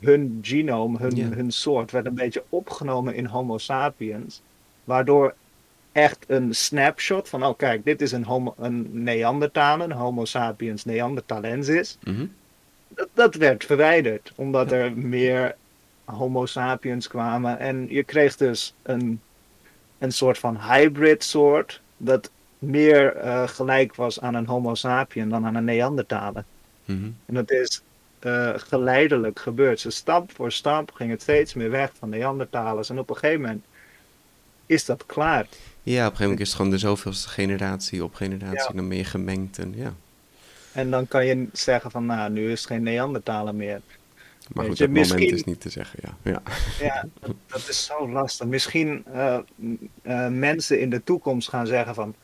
[0.00, 4.42] hun genoom, hun, hun soort, werd een beetje opgenomen in Homo sapiens.
[4.84, 5.34] Waardoor
[5.92, 10.84] echt een snapshot van, oh kijk, dit is een, homo, een Neandertaler, een Homo sapiens
[10.84, 11.98] neanderthalensis.
[12.04, 12.26] Mhm.
[12.88, 15.56] Dat, dat werd verwijderd, omdat er meer
[16.04, 17.58] Homo sapiens kwamen.
[17.58, 19.20] En je kreeg dus een,
[20.06, 25.46] een soort van hybrid soort, dat meer eh, gelijk was aan een Homo sapien dan
[25.46, 26.44] aan een Neandertaler.
[26.84, 27.10] Mhm.
[27.26, 27.82] En dat is
[28.18, 29.82] eh, geleidelijk gebeurd.
[29.82, 32.90] Dus stap voor stap ging het steeds meer weg van Neandertalers.
[32.90, 33.64] En op een gegeven moment
[34.66, 35.46] is dat klaar.
[35.82, 38.74] Ja, op een gegeven moment is het gewoon de zoveelste generatie op generatie.
[38.74, 38.80] Ja.
[38.80, 39.94] Dan je gemengd en ja.
[40.72, 43.80] En dan kan je zeggen van, nou, nu is het geen Neandertaler meer.
[44.52, 46.30] Maar goed, je, dat moment is niet te zeggen, ja.
[46.30, 46.42] ja.
[46.80, 48.46] Ja, dat, dat is zo lastig.
[48.46, 49.38] Misschien eh,
[50.02, 52.14] eh, mensen in de toekomst gaan zeggen van...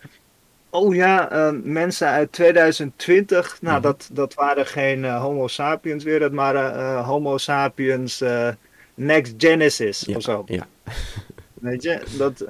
[0.70, 3.82] Oh ja, eh, mensen uit 2020, nou Mhm.
[3.82, 8.22] dat, dat waren geen Homo sapiens weer, dat waren Homo sapiens
[8.94, 10.42] Next Genesis Ja, of zo.
[10.46, 10.66] ja.
[11.54, 12.44] Weet je, dat,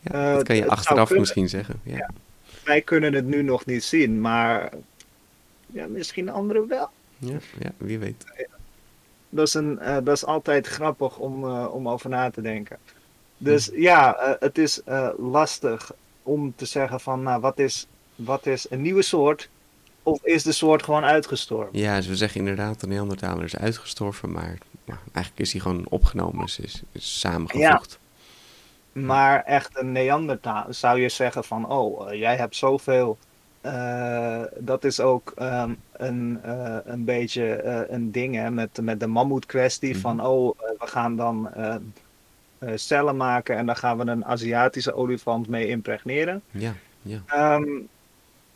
[0.00, 1.80] ja dat kan je het achteraf misschien zeggen.
[1.82, 2.10] Ja.
[2.64, 4.72] wij kunnen het nu nog niet zien, maar
[5.66, 6.90] ja, misschien anderen wel.
[7.18, 8.24] Ja, ja, wie weet.
[9.28, 12.78] Dat is, een, eh, dat is altijd grappig om, eh, om over na te denken.
[13.38, 14.80] Dus ja, eh, het is
[15.16, 19.48] lastig om te zeggen van, nou, wat is, wat is een nieuwe soort?
[20.02, 21.78] Of is de soort gewoon uitgestorven?
[21.78, 25.86] Ja, dus we zeggen inderdaad, de Neandertaler is uitgestorven, maar ja, eigenlijk is hij gewoon
[25.88, 27.98] opgenomen, is, is, is samengevoegd.
[28.92, 33.18] Maar echt een Neandertaler zou je zeggen van, oh, jij hebt zoveel.
[33.66, 39.00] Eh, dat is ook ehm, een, eh, een beetje eh, een ding hè, met, met
[39.00, 39.90] de mammoet-kwestie.
[39.90, 40.00] Mhm.
[40.00, 41.50] Van, oh, we gaan dan
[42.74, 46.42] cellen maken en dan gaan we een Aziatische olifant mee impregneren.
[46.50, 47.22] Ja, ja.
[47.26, 47.68] Ehm,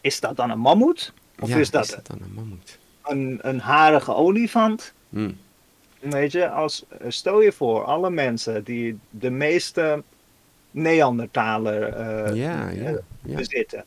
[0.01, 1.13] is dat dan een mammoet?
[1.41, 2.79] Of ja, is dat, dan een mammoet?
[3.05, 4.93] een, een harige olifant?
[5.09, 5.31] Hm.
[5.99, 10.03] Weet je, als, stel je voor, alle mensen die de meeste
[10.71, 11.87] Neandertaler
[12.35, 13.37] ja, ja, ja.
[13.37, 13.85] bezitten.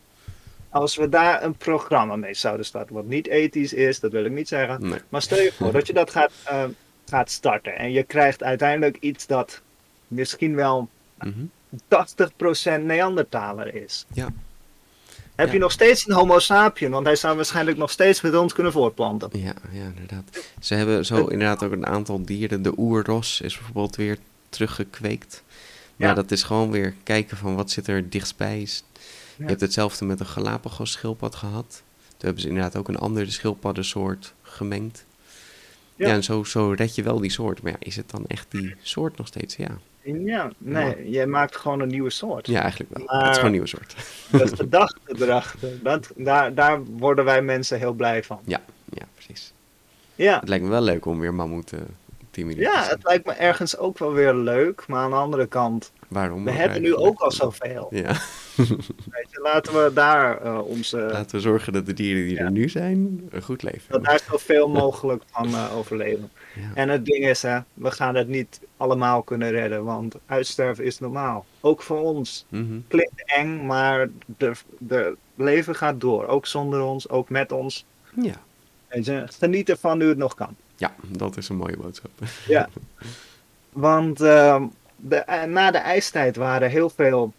[0.74, 4.32] Als we daar een programma mee zouden starten, wat niet ethisch is, dat wil ik
[4.32, 4.90] niet zeggen.
[4.90, 5.00] Nee.
[5.10, 6.64] Maar stel je voor dat je dat gaat, eh,
[7.10, 9.62] gaat starten en je krijgt uiteindelijk iets dat
[10.08, 11.44] misschien wel Mhm.
[11.88, 14.06] 80% Neandertaler is.
[14.14, 14.28] Ja.
[15.36, 15.54] Heb Ja.
[15.54, 18.72] je nog steeds een Homo sapien, want hij zou waarschijnlijk nog steeds met ons kunnen
[18.72, 19.30] voortplanten.
[19.34, 20.46] Ja, ja, inderdaad.
[20.60, 22.62] Ze hebben zo inderdaad ook een aantal dieren.
[22.62, 24.18] De oerros is bijvoorbeeld weer
[24.50, 25.44] teruggekweekt.
[25.96, 26.14] Maar Ja.
[26.14, 28.68] dat is gewoon weer kijken van wat zit er dichtstbij.
[29.38, 29.50] Je Ja.
[29.50, 31.84] hebt hetzelfde met een Galapagos schildpad gehad.
[32.08, 35.06] Toen hebben ze inderdaad ook een andere schildpaddensoort gemengd.
[35.96, 36.13] Ja, Ja.
[36.13, 37.62] en zo, zo red je wel die soort.
[37.62, 39.56] Maar ja, is het dan echt die soort nog steeds?
[39.56, 42.48] Ja, Ja, nee, jij maakt gewoon een nieuwe soort.
[42.48, 43.06] ja eigenlijk wel.
[43.06, 43.96] Maar- Het is gewoon een nieuwe soort.
[44.32, 48.39] De gedachte erachter, dat, daar, daar worden wij mensen heel blij van.
[48.46, 49.54] Ja, ja, precies.
[50.15, 51.88] Ja, Het lijkt me wel leuk om weer mammoeten
[52.32, 52.89] te ja zien.
[52.91, 56.43] het lijkt me ergens ook wel weer leuk, maar aan de andere kant, Waarom?
[56.43, 57.88] we hebben nu ook al zoveel.
[57.91, 58.08] Ja,
[59.15, 62.43] Weet je, laten we daar eh, onze, laten we zorgen dat de dieren die Ja.
[62.43, 66.32] er nu zijn een goed leven dat daar zoveel mogelijk van eh, overleven.
[66.56, 66.62] Ja.
[66.73, 70.99] En het ding is, hè, we gaan het niet allemaal kunnen redden, want uitsterven is
[70.99, 71.45] normaal.
[71.62, 72.45] Ook voor ons.
[72.49, 72.80] Mhm.
[72.88, 76.28] Klinkt eng, maar de, de leven gaat door.
[76.28, 77.86] Ook zonder ons, ook met ons.
[78.21, 78.41] ja.
[78.88, 80.56] Weet je, geniet ervan nu het nog kan.
[80.76, 82.12] Ja, dat is een mooie boodschap.
[82.47, 82.69] Ja.
[83.69, 84.63] Want ehm,
[85.04, 87.34] de, eh, na de ijstijd waren heel veel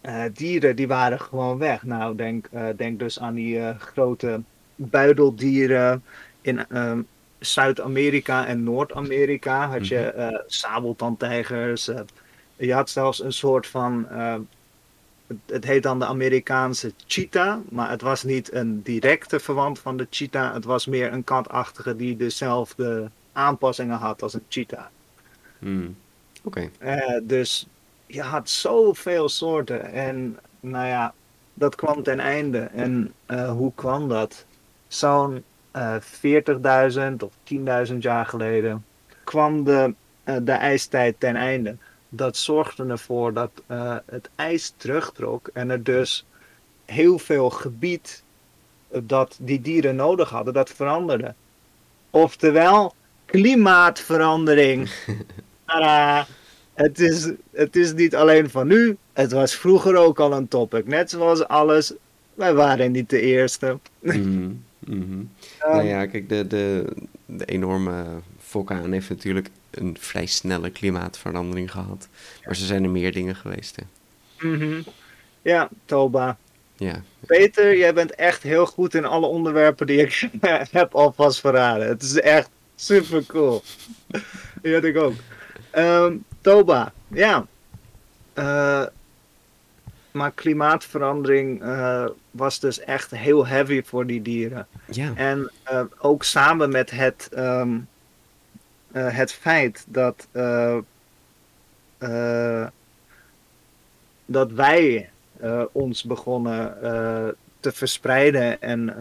[0.00, 1.82] eh, dieren die waren gewoon weg.
[1.82, 4.40] Nou, denk, eh, denk dus aan die grote
[4.76, 6.02] buideldieren
[6.40, 7.00] in ehm,
[7.38, 9.68] Zuid-Amerika en Noord-Amerika.
[9.68, 11.90] Had je eh sabeltandtijgers.
[12.56, 14.08] je had zelfs een soort van.
[14.08, 14.36] eh,
[15.26, 19.96] het, het heet dan de Amerikaanse cheetah, maar het was niet een directe verwant van
[19.96, 20.54] de cheetah.
[20.54, 24.84] Het was meer een katachtige die dezelfde aanpassingen had als een cheetah.
[25.58, 25.96] Hmm.
[26.44, 26.70] Oké.
[26.78, 27.66] Eh, dus
[28.06, 29.92] je had zoveel soorten.
[29.92, 31.14] En nou ja,
[31.54, 32.58] dat kwam ten einde.
[32.58, 34.44] En eh, hoe kwam dat?
[34.88, 37.32] Zo'n eh 40.000 of
[37.88, 38.84] 10.000 jaar geleden
[39.24, 41.76] kwam de, eh, de ijstijd ten einde.
[42.08, 46.26] Dat zorgde ervoor dat eh, het ijs terugtrok en er dus
[46.84, 48.22] heel veel gebied
[48.88, 51.34] eh, dat die dieren nodig hadden, dat veranderde.
[52.10, 54.90] Oftewel, klimaatverandering.
[55.66, 56.26] Tadaa!
[56.74, 60.86] Het is, het is niet alleen van nu, het was vroeger ook al een topic.
[60.86, 61.92] Net zoals alles,
[62.34, 63.78] wij waren niet de eerste.
[64.00, 64.50] Mhm.
[65.60, 66.84] nou ja, kijk, de, de,
[67.26, 68.04] de enorme
[68.38, 72.08] vulkaan heeft natuurlijk een vrij snelle klimaatverandering gehad.
[72.40, 73.82] Maar er zijn er meer dingen geweest, hè.
[74.48, 74.82] Mhm.
[75.42, 76.38] Ja, Toba.
[76.76, 80.28] Ja, Peter, jij bent echt heel goed in alle onderwerpen die ik
[80.70, 81.88] heb alvast verraden.
[81.88, 83.62] Het is echt super cool.
[84.62, 85.14] Die had ik ook.
[85.74, 87.46] Ehm, Toba, ja.
[88.32, 88.82] Eh,
[90.10, 94.66] maar klimaatverandering eh, was dus echt heel heavy voor die dieren.
[94.90, 95.12] ja.
[95.14, 97.78] En eh, ook samen met het, ehm,
[98.92, 100.28] eh, het feit dat,
[104.26, 105.10] dat wij
[105.72, 106.76] ons begonnen
[107.60, 108.94] te verspreiden en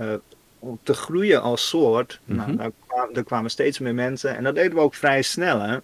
[0.84, 2.20] te groeien als soort.
[2.26, 2.58] nou, Mhm.
[2.58, 5.60] daar, kwamen, er kwamen steeds meer mensen en dat deden we ook vrij snel.
[5.60, 5.78] Hè?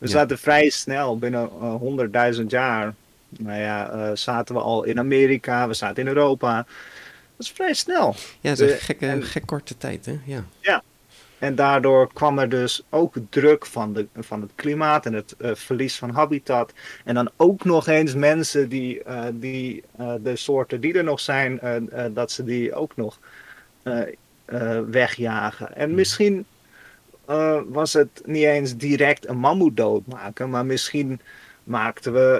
[0.00, 0.12] We Ja.
[0.12, 2.94] zaten vrij snel, binnen eh, honderdduizend jaar.
[3.28, 6.54] Nou ja, eh, zaten we al in Amerika, we zaten in Europa.
[7.36, 8.14] Dat is vrij snel.
[8.40, 10.18] ja, het is een gekke, en- gek korte tijd, hè.
[10.60, 10.82] Ja.
[11.38, 15.50] En daardoor kwam er dus ook druk van, de, van het klimaat en het eh,
[15.54, 16.72] verlies van habitat.
[17.04, 19.82] En dan ook nog eens mensen die, die
[20.20, 21.60] de soorten die er nog zijn,
[22.12, 23.18] dat ze die ook nog
[24.90, 25.76] wegjagen.
[25.76, 26.44] En misschien
[27.30, 31.20] eh, was het niet eens direct een mammoet doodmaken, maar misschien
[31.64, 32.38] maakten we.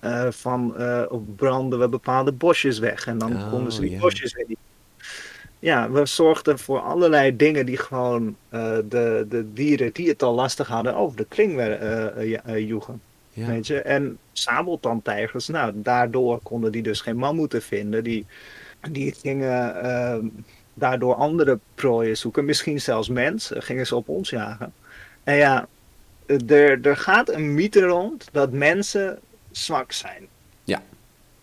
[0.00, 0.74] eh, eh, van
[1.08, 4.58] of branden we bepaalde bosjes weg en dan Oh, konden ze die bosjes weer niet
[5.58, 10.68] ja, we zorgden voor allerlei dingen die gewoon de, de dieren die het al lastig
[10.68, 11.78] hadden over de kling
[12.56, 13.00] joegen.
[13.30, 13.46] Ja.
[13.46, 13.80] Weet je?
[13.80, 18.04] En sabeltandtijgers, nou, daardoor konden die dus geen mammoeten vinden.
[18.04, 18.26] Die,
[18.90, 20.32] die gingen
[20.74, 24.72] daardoor andere prooien zoeken, misschien zelfs mens, eh, gingen ze op ons jagen.
[25.24, 25.66] En ja,
[26.26, 29.18] er, er gaat een mythe rond dat mensen
[29.50, 30.26] zwak zijn.
[30.64, 30.82] Ja.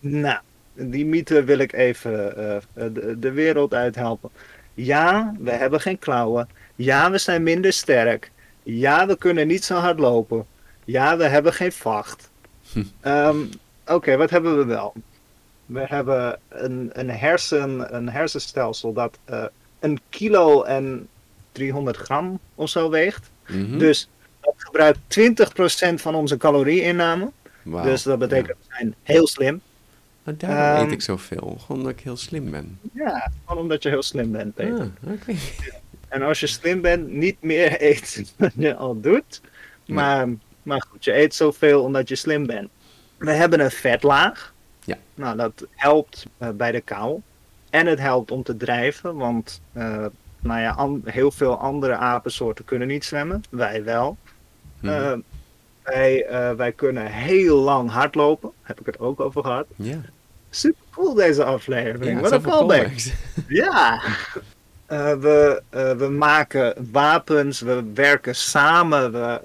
[0.00, 0.38] Nou,
[0.74, 2.56] die mythe wil ik even uh,
[2.92, 4.30] de, de wereld uithelpen.
[4.74, 6.48] Ja, we hebben geen klauwen.
[6.74, 8.30] Ja, we zijn minder sterk.
[8.62, 10.46] Ja, we kunnen niet zo hard lopen.
[10.84, 12.30] Ja, we hebben geen vacht.
[12.72, 12.82] Hm.
[13.02, 13.50] Um,
[13.88, 14.92] Oké, wat hebben we wel?
[15.68, 19.44] We hebben een, een, hersen, een hersenstelsel dat uh,
[19.78, 21.08] een kilo en
[21.52, 23.30] 300 gram of zo weegt.
[23.46, 23.78] Mm -hmm.
[23.78, 24.08] Dus
[24.40, 24.98] dat gebruikt
[25.90, 27.30] 20% van onze calorieinname.
[27.62, 29.60] Wow, dus dat betekent we zijn heel slim.
[30.24, 32.78] Daarom um, eet ik zoveel, gewoon omdat ik heel slim ben.
[32.92, 34.90] Ja, gewoon omdat je heel slim bent, Peter.
[35.04, 35.36] Ah, okay.
[36.08, 39.40] En als je slim bent, niet meer eet dan je al doet.
[39.86, 40.28] Maar,
[40.62, 42.68] maar goed, je eet zoveel omdat je slim bent.
[43.16, 44.54] We hebben een vetlaag.
[44.88, 44.96] Ja.
[45.14, 47.20] Nou, dat helpt uh, bij de kou.
[47.70, 50.06] En het helpt om te drijven, want uh,
[50.40, 53.42] nou ja, heel veel andere apensoorten kunnen niet zwemmen.
[53.50, 54.16] Wij wel.
[54.80, 54.88] -hmm.
[54.88, 55.12] uh,
[55.82, 58.50] wij, wij kunnen heel lang hardlopen.
[58.62, 59.66] Heb ik het ook over gehad.
[59.76, 60.00] Ja.
[60.50, 62.16] Super cool deze aflevering.
[62.16, 62.90] Ja, Wat een callback.
[63.48, 64.00] ja.
[64.86, 65.62] we,
[65.98, 69.40] we maken wapens, we werken samen, we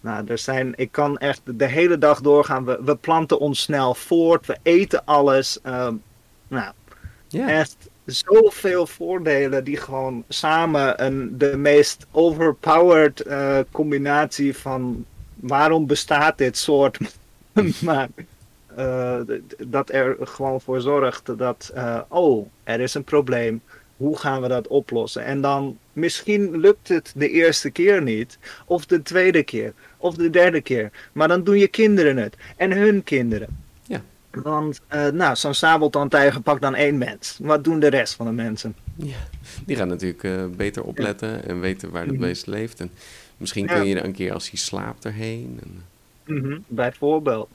[0.00, 2.64] nou, er zijn, ik kan echt de hele dag doorgaan.
[2.64, 4.46] We, we planten ons snel voort.
[4.46, 5.58] We eten alles.
[5.66, 5.88] Uh,
[6.48, 6.72] nou,
[7.28, 7.58] yeah.
[7.58, 16.38] echt zoveel voordelen die gewoon samen een, de meest overpowered uh, combinatie van waarom bestaat
[16.38, 16.98] dit soort
[17.80, 18.08] maar
[18.78, 19.20] uh,
[19.58, 23.60] dat er gewoon voor zorgt dat uh, oh er is een probleem
[23.96, 28.86] hoe gaan we dat oplossen en dan misschien lukt het de eerste keer niet of
[28.86, 30.90] de tweede keer of de derde keer.
[31.12, 32.36] Maar dan doen je kinderen het.
[32.56, 33.48] En hun kinderen.
[33.82, 34.02] Ja.
[34.30, 37.38] Want, uh, nou, zo'n sabeltandtijger pakt dan één mens.
[37.42, 38.74] Wat doen de rest van de mensen?
[38.96, 39.16] Ja,
[39.66, 41.40] die gaan natuurlijk uh, beter opletten ja.
[41.40, 42.26] en weten waar het mm -hmm.
[42.26, 42.80] beest leeft.
[42.80, 42.90] En
[43.36, 45.60] misschien kun je er een keer als hij slaapt erheen.
[45.62, 45.84] En...
[46.34, 46.64] Mm -hmm.
[46.66, 47.48] Bijvoorbeeld.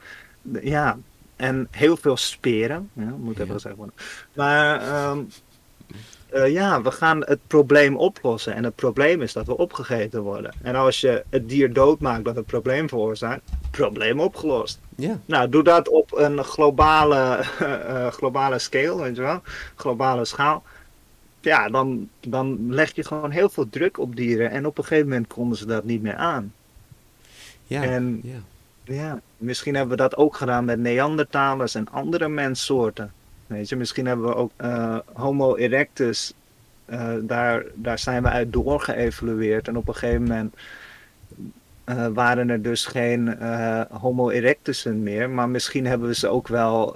[0.62, 0.98] Ja,
[1.36, 2.90] en heel veel speren.
[2.94, 3.96] Ja, moet even gezegd worden.
[4.34, 5.28] Maar um,
[6.34, 8.56] uh, ja, we gaan het probleem oplossen.
[8.56, 10.54] En het probleem is dat we opgegeten worden.
[10.62, 13.42] En als je het dier doodmaakt dat het probleem veroorzaakt,
[13.72, 14.80] probleem opgelost.
[14.96, 15.20] Ja.
[15.26, 19.42] Nou, doe dat op een globale, uh, globale scale, weet je wel,
[19.76, 20.64] globale schaal.
[21.40, 24.50] Ja, dan, dan leg je gewoon heel veel druk op dieren.
[24.52, 26.54] En op een gegeven moment konden ze dat niet meer aan.
[27.64, 28.40] Ja, en, ja.
[28.84, 33.14] ja misschien hebben we dat ook gedaan met Neandertalers en andere menssoorten.
[33.48, 36.34] Weet je, misschien hebben we ook uh, Homo erectus,
[36.86, 39.68] uh, daar, daar zijn we uit doorgeëvalueerd.
[39.68, 40.56] En op een gegeven moment
[41.86, 43.38] uh, waren er dus geen
[43.92, 45.30] Homo erectussen meer.
[45.30, 46.96] Maar misschien hebben we ze ook wel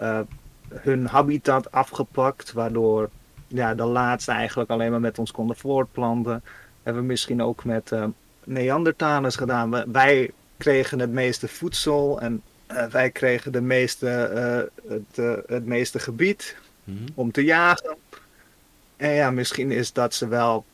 [0.69, 3.09] hun habitat afgepakt, waardoor
[3.47, 6.43] ja, de laatste eigenlijk alleen maar met ons konden voortplanten.
[6.83, 7.91] Hebben we misschien ook met
[8.43, 9.91] Neandertalers gedaan.
[9.91, 12.41] Wij kregen het meeste voedsel en
[12.89, 14.31] wij kregen de meeste,
[14.85, 17.05] uh, het, uh, het meeste gebied mm -hmm.
[17.13, 17.97] om te jagen.
[18.95, 20.65] En ja, misschien is dat ze wel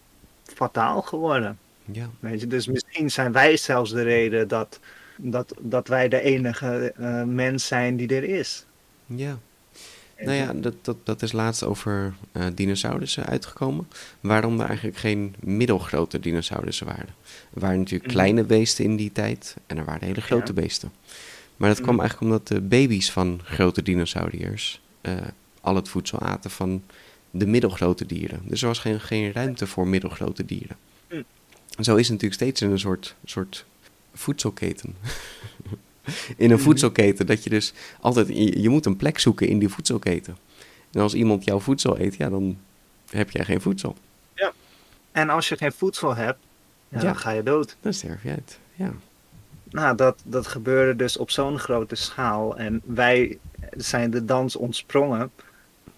[0.44, 1.58] fataal geworden.
[1.86, 2.10] Ja.
[2.20, 2.48] Weet je?
[2.48, 4.80] Dus misschien zijn wij zelfs de reden dat,
[5.18, 6.94] dat, dat wij de enige
[7.26, 8.66] mens zijn die er is.
[9.06, 9.40] Ja.
[10.18, 13.88] Nou ja, dat, dat, dat is laatst over uh, dinosaurussen uitgekomen.
[14.20, 17.16] Waarom er eigenlijk geen middelgrote dinosaurussen waren.
[17.54, 18.14] Er waren natuurlijk mm.
[18.14, 20.62] kleine beesten in die tijd en er waren hele grote ja.
[20.62, 20.92] beesten.
[21.58, 25.14] Maar dat kwam eigenlijk omdat de baby's van grote dinosauriërs uh,
[25.62, 26.84] al het voedsel aten van
[27.32, 28.42] de middelgrote dieren.
[28.44, 30.78] Dus er was geen, geen ruimte voor middelgrote dieren.
[31.10, 31.24] Mm.
[31.78, 33.66] En zo is het natuurlijk steeds in een soort, soort
[34.14, 34.96] voedselketen.
[36.38, 39.70] in een voedselketen, dat je dus altijd, je, je, moet een plek zoeken in die
[39.70, 40.38] voedselketen.
[40.92, 42.58] En als iemand jouw voedsel eet, ja, dan
[43.10, 43.96] heb jij geen voedsel.
[44.36, 44.54] Ja,
[45.12, 46.40] en als je geen voedsel hebt,
[46.90, 47.04] ja, ja.
[47.04, 47.76] dan ga je dood.
[47.82, 48.94] Dan sterf je uit, ja.
[49.74, 52.58] Nou, dat, dat gebeurde dus op zo'n grote schaal.
[52.58, 53.38] En wij
[53.72, 55.32] zijn de dans ontsprongen.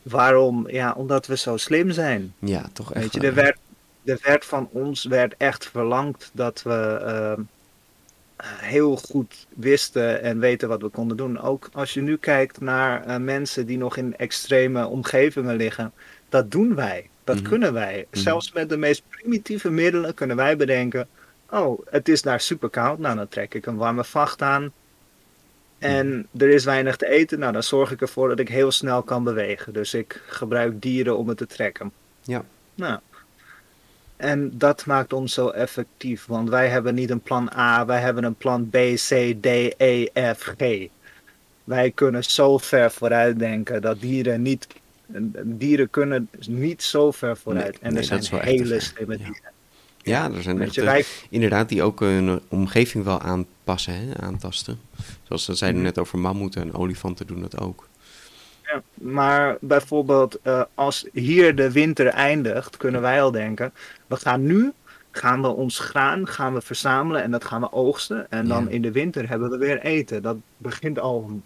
[0.01, 0.69] Waarom?
[0.69, 2.33] Ja, omdat we zo slim zijn.
[2.39, 3.03] Ja, toch echt.
[3.03, 3.57] Weet je, er werd,
[4.03, 7.43] er werd van ons werd echt verlangd dat we uh,
[8.45, 11.39] heel goed wisten en weten wat we konden doen.
[11.39, 15.91] Ook als je nu kijkt naar uh, mensen die nog in extreme omgevingen liggen.
[16.29, 17.09] Dat doen wij.
[17.23, 17.49] Dat mm -hmm.
[17.49, 17.95] kunnen wij.
[17.97, 18.21] Mm -hmm.
[18.21, 21.07] Zelfs met de meest primitieve middelen kunnen wij bedenken
[21.55, 22.99] oh, het is daar super koud.
[22.99, 24.71] Nou, dan trek ik een warme vacht aan.
[25.77, 27.39] En er is weinig te eten.
[27.39, 29.73] Nou, dan zorg ik ervoor dat ik heel snel kan bewegen.
[29.73, 31.91] Dus ik gebruik dieren om het te trekken.
[32.21, 32.43] Ja.
[32.75, 32.99] Nou.
[34.17, 36.25] En dat maakt ons zo effectief.
[36.25, 39.45] Want wij hebben niet een plan A, wij hebben een plan B, C, D,
[39.77, 40.87] E, F, G.
[41.63, 44.67] Wij kunnen zo ver vooruit denken dat dieren niet.
[45.43, 47.81] Dieren kunnen niet zo ver vooruit.
[47.81, 49.39] Nee, en er nee, zijn hele slimme dieren.
[49.43, 49.51] Ja,
[50.05, 54.79] er zijn echt, eh, wij- inderdaad die ook hun omgeving wel aanpassen, hè, aantasten.
[55.23, 55.89] Zoals we zeiden Mhm.
[55.89, 57.87] net over mammoeten en olifanten doen dat ook.
[58.63, 63.73] Ja, maar bijvoorbeeld eh, als hier de winter eindigt, kunnen wij al denken,
[64.07, 64.71] we gaan nu,
[65.11, 68.31] gaan we ons graan gaan we verzamelen en dat gaan we oogsten.
[68.31, 68.69] En dan Ja.
[68.69, 70.21] in de winter hebben we weer eten.
[70.21, 71.41] Dat begint al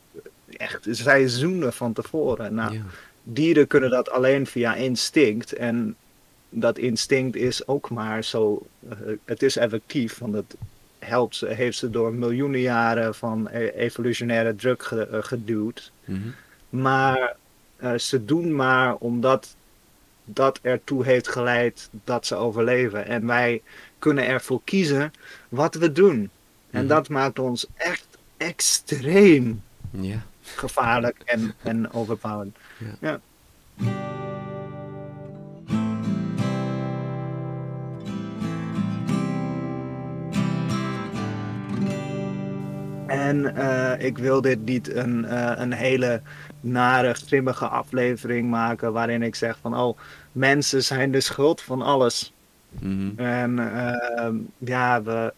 [0.57, 2.53] echt seizoenen van tevoren.
[2.53, 2.81] Nou, Ja.
[3.23, 5.53] dieren kunnen dat alleen via instinct.
[5.53, 5.95] En
[6.49, 10.55] dat instinct is ook maar zo, eh, het is effectief, want het
[10.99, 15.91] helpt ze, heeft ze door miljoenen jaren van e- evolutionaire druk ge- eh, geduwd.
[16.05, 16.19] Mhm.
[16.69, 17.35] Maar
[17.77, 19.55] eh, ze doen maar omdat
[20.25, 23.05] dat ertoe heeft geleid dat ze overleven.
[23.05, 23.61] En wij
[23.99, 25.11] kunnen ervoor kiezen
[25.49, 26.29] wat we doen.
[26.69, 26.87] En Mhm.
[26.87, 29.63] dat maakt ons echt extreem
[30.41, 32.55] gevaarlijk en, en overpowered.
[32.99, 33.19] Ja.
[43.09, 46.21] En eh, ik wil dit niet een, eh, een hele
[46.61, 49.97] nare, grimmige aflevering maken waarin ik zeg van oh,
[50.31, 52.33] mensen zijn de schuld van alles.
[52.79, 53.09] Mhm.
[53.15, 55.33] En ehm, ja, we,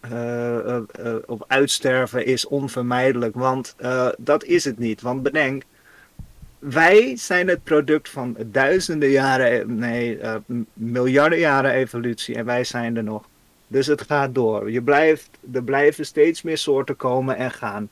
[0.00, 3.76] eh, op uitsterven is onvermijdelijk, want
[4.18, 5.00] dat is het niet.
[5.00, 5.62] Want bedenk,
[6.58, 10.18] wij zijn het product van duizenden jaren, nee,
[10.72, 13.30] miljarden jaren evolutie en wij zijn er nog.
[13.72, 14.70] Dus het gaat door.
[14.70, 17.88] Je blijft, er blijven steeds meer soorten komen en gaan.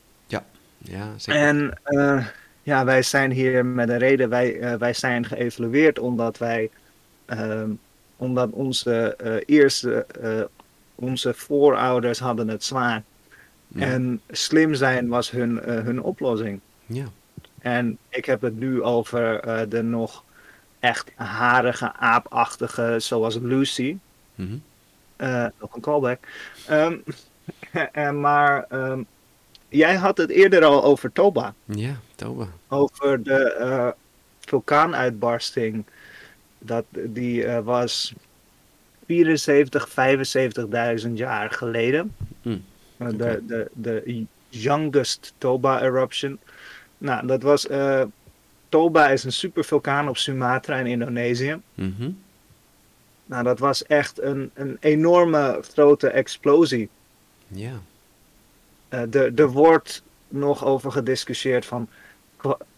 [0.83, 1.41] Ja, zeker.
[1.41, 2.25] En eh,
[2.63, 4.29] ja, wij zijn hier met een reden.
[4.29, 6.69] Wij, eh, wij zijn geëvalueerd omdat wij,
[7.25, 7.69] ehm,
[8.17, 10.05] omdat onze eh, eerste,
[10.95, 13.03] onze voorouders hadden het zwaar.
[13.67, 13.85] Ja.
[13.85, 16.59] En slim zijn was hun, hun oplossing.
[16.85, 17.05] ja.
[17.59, 20.23] En ik heb het nu over de nog
[20.79, 23.97] echt harige, aapachtige, zoals Lucy.
[24.35, 24.45] Eh,
[25.59, 26.19] nog een callback.
[27.91, 29.01] En maar ehm,
[29.69, 31.53] jij had het eerder al over Toba.
[31.65, 32.47] Ja, Toba.
[32.67, 33.87] Over de eh,
[34.39, 35.85] vulkaanuitbarsting.
[36.59, 38.13] Dat, die eh, was
[39.05, 39.89] 74,
[41.05, 42.15] 75.000 jaar geleden.
[42.41, 42.63] Mm,
[42.97, 43.17] Eh, oké.
[43.17, 46.39] de, de, de youngest Toba eruption.
[46.97, 47.67] Nou, dat was.
[47.67, 48.03] eh,
[48.69, 51.61] Toba is een supervulkaan op Sumatra in Indonesië.
[51.73, 52.09] Mhm.
[53.31, 56.89] Nou, dat was echt een, een enorme grote explosie.
[57.47, 57.81] Ja.
[58.89, 61.87] Eh, er, wordt nog over gediscussieerd van.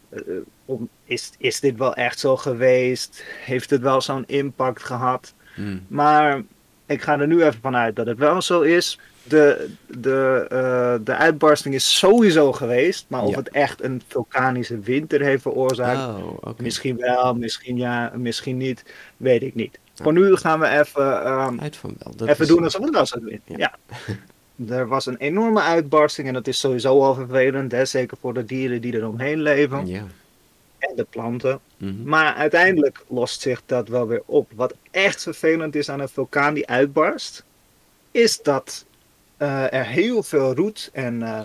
[0.10, 0.20] eh,
[0.66, 3.24] om, is, is dit wel echt zo geweest?
[3.45, 5.34] Heeft het wel zo'n impact gehad?
[5.56, 5.86] Mm.
[5.88, 6.41] Maar
[6.86, 8.99] ik ga er nu even vanuit dat het wel zo is.
[9.24, 13.06] De, de, eh, de uitbarsting is sowieso geweest.
[13.08, 13.38] Maar of Ja.
[13.38, 16.24] het echt een vulkanische winter heeft veroorzaakt.
[16.24, 16.58] Oh.
[16.58, 18.84] Misschien wel, misschien ja, misschien niet.
[19.18, 19.80] Weet ik niet.
[19.93, 21.23] Voor nu gaan we even.
[21.23, 22.15] ehm, Uit van wel.
[22.15, 23.41] Dat Even is- doen alsof het wel zo doen.
[23.45, 23.73] Ja.
[24.69, 27.71] Er was een enorme uitbarsting en dat is sowieso al vervelend.
[27.71, 27.85] Hè?
[27.85, 29.87] Zeker voor de dieren die er omheen leven.
[29.87, 30.03] Ja.
[30.77, 31.59] En de planten.
[31.77, 32.03] Mhm.
[32.03, 34.51] Maar uiteindelijk lost zich dat wel weer op.
[34.55, 37.43] Wat echt vervelend is aan een vulkaan die uitbarst.
[38.11, 38.85] Is dat
[39.37, 41.39] eh, er heel veel roet en, eh,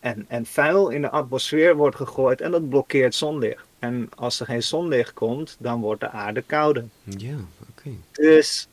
[0.00, 2.40] en, en vuil in de atmosfeer wordt gegooid.
[2.40, 3.64] En dat blokkeert zonlicht.
[3.80, 6.84] En als er geen zonlicht komt, dan wordt de aarde kouder.
[7.04, 7.36] Ja,
[7.70, 7.90] oké.
[8.12, 8.68] Dus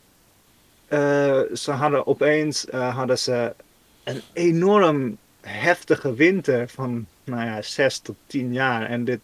[0.86, 3.54] eh, ze hadden opeens eh, hadden ze
[4.04, 8.86] een enorm heftige winter van nou ja, zes tot tien jaar.
[8.86, 9.20] En dit,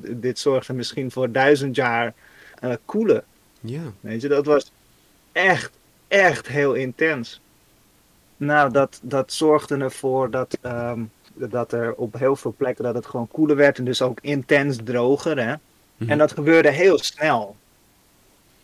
[0.00, 2.14] dit zorgde misschien voor duizend jaar
[2.60, 3.24] eh koelen.
[3.60, 3.82] Ja.
[4.00, 4.70] Weet je, dat was
[5.32, 5.70] echt,
[6.08, 7.40] echt heel intens.
[8.36, 11.02] Nou, dat, dat zorgde ervoor dat, ehm,
[11.50, 14.76] dat er op heel veel plekken dat het gewoon koeler werd en dus ook intens
[14.84, 15.38] droger.
[15.38, 15.54] Hè?
[15.96, 16.10] Mhm.
[16.10, 17.56] En dat gebeurde heel snel.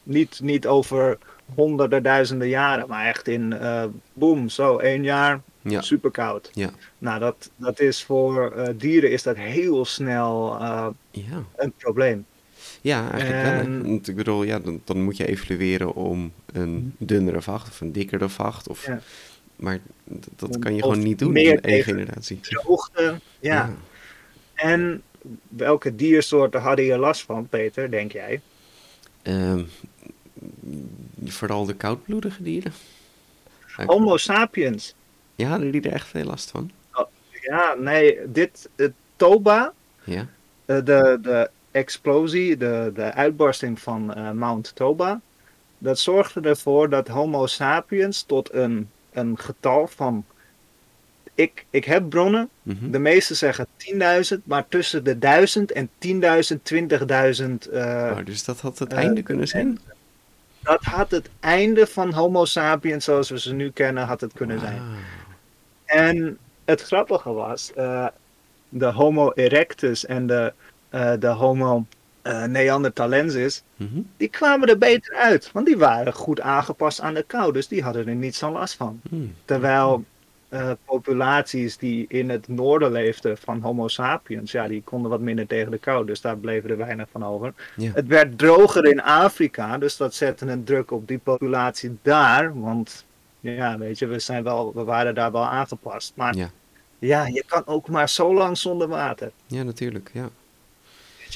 [0.03, 1.19] Niet, niet over
[1.55, 5.81] honderden, duizenden jaren, maar echt in, eh boom, zo één jaar, Ja.
[5.81, 6.51] super koud.
[6.53, 6.71] Ja.
[6.99, 11.43] Nou, dat, dat is voor eh, dieren is dat heel snel eh, Ja.
[11.57, 12.27] een probleem.
[12.81, 13.53] Ja, eigenlijk wel.
[13.53, 17.81] En- Want ik bedoel, ja, dan, dan moet je evalueren om een dunnere vacht of
[17.81, 18.69] een dikkere vacht.
[18.69, 19.01] Of, Ja.
[19.57, 19.79] Maar
[20.37, 22.41] dat kan je of gewoon niet doen in één generatie.
[22.41, 23.75] Droogte, ja.
[24.55, 25.03] En
[25.49, 28.41] welke diersoorten hadden je last van, Peter, denk jij?
[29.23, 29.65] Ehm,
[31.25, 32.73] vooral de koudbloedige dieren.
[33.77, 34.95] Ja, Homo sapiens.
[35.35, 36.71] Ja, hadden die er echt veel last van?
[37.41, 39.73] Ja, nee, dit, het Toba,
[40.05, 40.27] Ja.
[40.65, 45.21] eh, de, de explosie, de, de uitbarsting van eh, Mount Toba,
[45.79, 50.25] dat zorgde ervoor dat Homo sapiens tot een, een getal van.
[51.35, 52.91] Ik, ik heb bronnen, Mhm.
[52.91, 57.69] de meeste zeggen 10.000, maar tussen de 1000 en 10.000, 20.000.
[57.71, 59.79] eh Oh, dus dat had het eh, einde kunnen zijn?
[60.61, 64.61] dat had het einde van Homo sapiens zoals we ze nu kennen, had het kunnen
[64.61, 64.79] zijn.
[64.81, 64.87] Ah.
[65.85, 68.07] En het grappige was, eh,
[68.69, 70.53] de Homo erectus en de,
[71.19, 71.85] de Homo
[72.25, 74.01] eh, neanderthalensis, Mhm.
[74.17, 75.51] die kwamen er beter uit.
[75.53, 78.75] Want die waren goed aangepast aan de kou, dus die hadden er niet zo'n last
[78.75, 79.01] van.
[79.09, 79.35] Hmm.
[79.45, 80.05] Terwijl
[80.49, 85.47] eh, populaties die in het noorden leefden van Homo sapiens, ja, die konden wat minder
[85.47, 87.53] tegen de kou, dus daar bleven er weinig van over.
[87.81, 92.61] Het werd droger in Afrika, dus dat zette een druk op die populatie daar.
[92.61, 93.05] Want
[93.41, 96.13] ja, weet je, we, zijn wel, we waren daar wel aangepast.
[96.17, 96.51] Maar Ja.
[96.99, 99.31] ja, je kan ook maar zo lang zonder water.
[99.47, 100.11] ja, natuurlijk.
[100.13, 100.29] Ja.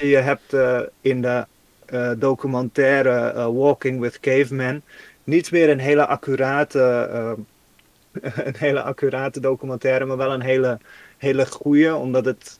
[0.06, 1.46] Je, hebt eh, in de
[1.86, 4.82] eh, documentaire eh, Walking with Cavemen
[5.24, 6.80] niet meer een hele accurate,
[8.22, 10.78] een hele accurate documentaire, maar wel een hele,
[11.16, 12.58] hele goede, omdat het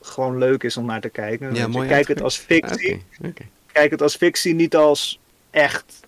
[0.00, 1.54] gewoon leuk is om naar te kijken.
[1.54, 3.02] Je, mooi kijk het als fictie.
[3.24, 3.42] Oké.
[3.72, 5.20] Kijk het als fictie, niet als
[5.50, 6.00] echt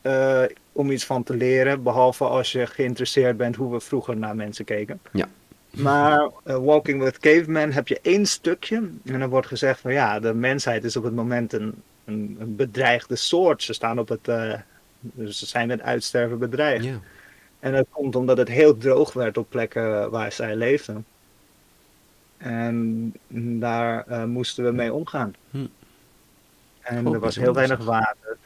[0.72, 4.64] om iets van te leren, behalve als je geïnteresseerd bent hoe we vroeger naar mensen
[4.64, 5.00] keken.
[5.12, 5.28] Ja.
[5.70, 10.20] Maar eh, Walking with Cavemen heb je één stukje en dan wordt gezegd van ja,
[10.20, 13.62] de mensheid is op het moment een, een, een bedreigde soort.
[13.62, 14.54] Ze staan op het, eh,
[15.28, 16.88] ze zijn met uitsterven bedreigd.
[17.60, 21.04] En dat komt omdat het heel droog werd op plekken waar zij leefden.
[22.36, 23.12] En
[23.58, 25.34] daar eh, moesten we mee omgaan.
[25.50, 25.66] Hm.
[26.80, 28.36] En Oh, er was heel weinig water.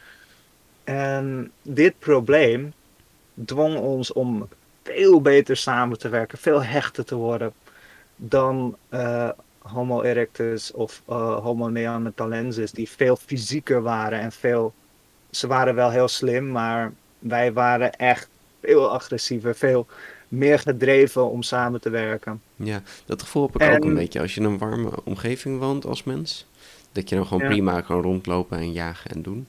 [0.85, 2.73] En dit probleem
[3.45, 4.49] dwong ons om
[4.83, 7.53] veel beter samen te werken, veel hechter te worden
[8.17, 9.29] dan eh,
[9.59, 14.73] Homo erectus of eh, Homo neanderthalensis, die veel fysieker waren en veel.
[15.31, 18.29] Ze waren wel heel slim, maar wij waren echt
[18.63, 19.87] veel agressiever, veel
[20.29, 22.43] meer gedreven om samen te werken.
[22.57, 25.59] Ja, dat gevoel heb ik En- ook een beetje als je in een warme omgeving
[25.59, 26.47] woont als mens.
[26.93, 27.49] Dat je dan gewoon Ja.
[27.49, 29.47] prima kan rondlopen en jagen en doen.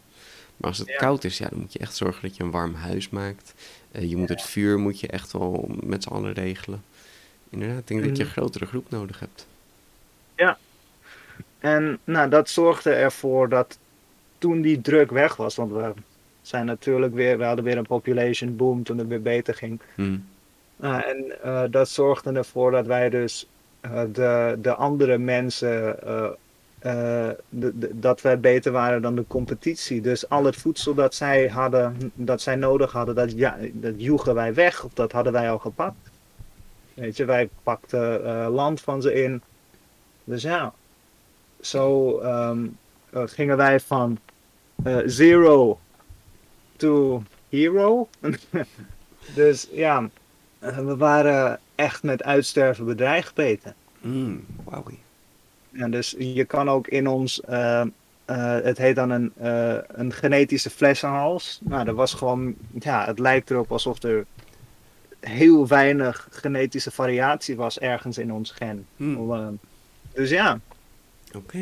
[0.57, 0.95] Maar als het Ja.
[0.95, 3.53] koud is, ja, dan moet je echt zorgen dat je een warm huis maakt.
[3.93, 6.83] Eh, je moet het vuur moet je echt wel met z'n allen regelen.
[7.49, 8.37] Inderdaad, ik denk dat je een Mhm.
[8.37, 9.47] grotere groep nodig hebt.
[11.59, 13.77] En nou, dat zorgde ervoor dat
[14.37, 15.93] toen die druk weg was, want we
[16.41, 19.81] zijn natuurlijk weer, we hadden weer een population boom toen het weer beter ging.
[19.95, 20.17] Hm.
[20.75, 23.47] Nou, en eh, dat zorgde ervoor dat wij dus
[23.79, 25.99] eh, de, de andere mensen,
[26.83, 27.29] eh,
[27.91, 30.01] dat wij beter waren dan de competitie.
[30.01, 34.35] Dus al het voedsel dat zij hadden, dat zij nodig hadden, dat, ja, dat joegen
[34.35, 36.09] wij weg of dat hadden wij al gepakt.
[36.93, 39.41] Weet je, wij pakten eh, land van ze in.
[40.23, 40.73] Dus ja,
[41.61, 42.67] zo ehm,
[43.09, 44.19] eh, gingen wij van
[45.05, 45.79] zero
[46.75, 48.07] to hero.
[49.35, 50.09] dus ja,
[50.59, 53.73] we waren echt met uitsterven bedreigd, Peter.
[54.01, 54.83] Mm, wauw.
[55.73, 57.87] Ja, dus je kan ook in ons, eh, eh,
[58.63, 61.59] het heet dan een, eh, een genetische flessenhals.
[61.63, 64.25] Nou, dat was gewoon, ja, het lijkt erop alsof er
[65.19, 68.85] heel weinig genetische variatie was ergens in ons gen.
[68.97, 69.47] Hm, Eh,
[70.13, 70.59] Dus ja,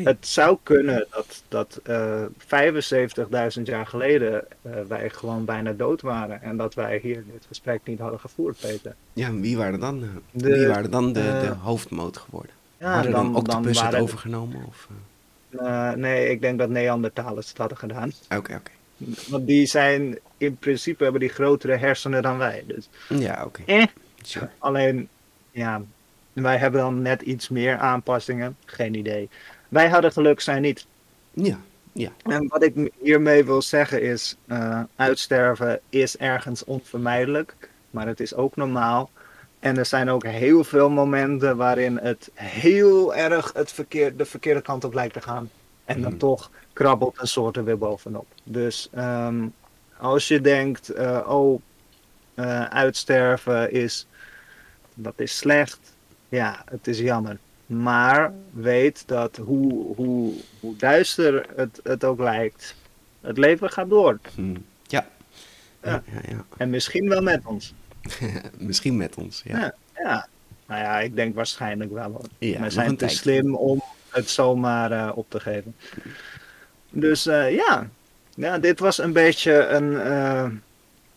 [0.04, 4.44] het zou kunnen dat, dat eh 75.000 jaar geleden
[4.88, 6.42] wij gewoon bijna dood waren.
[6.42, 8.94] En dat wij hier dit gesprek niet hadden gevoerd, Peter.
[9.12, 10.00] Ja, wie waren dan,
[10.30, 12.50] De- wie waren dan de, de hoofdmoot geworden?
[12.82, 14.64] Ja, Hadden dan, octopus het waren- overgenomen?
[14.66, 14.88] Of,
[15.50, 15.88] eh?
[15.90, 18.12] eh, nee, ik denk dat Neandertalers het hadden gedaan.
[18.36, 18.70] Oké, oké.
[19.28, 22.64] Want die zijn, in principe hebben die grotere hersenen dan wij.
[22.66, 23.62] Dus, Ja, oké.
[23.66, 23.84] eh.
[24.22, 24.48] Sure.
[24.58, 25.08] Alleen,
[25.50, 25.82] ja,
[26.32, 28.56] wij hebben dan net iets meer aanpassingen.
[28.64, 29.28] Geen idee.
[29.68, 30.86] Wij hadden geluk, zij niet.
[31.32, 31.58] Ja,
[31.92, 32.10] ja.
[32.22, 37.54] En wat ik hiermee wil zeggen is, eh, uitsterven is ergens onvermijdelijk,
[37.90, 39.10] maar het is ook normaal.
[39.62, 44.62] En er zijn ook heel veel momenten waarin het heel erg het verkeer, de verkeerde
[44.62, 45.50] kant op lijkt te gaan.
[45.84, 46.18] En dan Mhm.
[46.20, 48.26] toch krabbelt een soort er weer bovenop.
[48.44, 49.46] Dus ehm,
[49.98, 51.60] als je denkt, eh, oh,
[52.34, 54.06] eh, uitsterven is,
[54.94, 55.80] dat is slecht.
[56.28, 57.38] Ja, het is jammer.
[57.66, 62.74] Maar weet dat hoe, hoe, hoe duister het, het ook lijkt,
[63.20, 64.18] het leven gaat door.
[64.34, 64.54] Hm.
[64.86, 65.06] Ja.
[65.82, 66.02] Ja, Ja.
[66.12, 66.44] ja, ja.
[66.56, 67.74] En misschien wel met ons.
[68.58, 69.58] Misschien met ons, ja.
[69.58, 69.74] Ja.
[69.94, 70.28] Ja.
[70.66, 72.10] Nou ja, ik denk waarschijnlijk wel.
[72.10, 72.24] Hoor.
[72.38, 75.74] Ja, We zijn te slim om het zomaar eh, op te geven.
[76.90, 77.88] Dus eh, ja.
[78.34, 80.46] ja, dit was een beetje een, eh,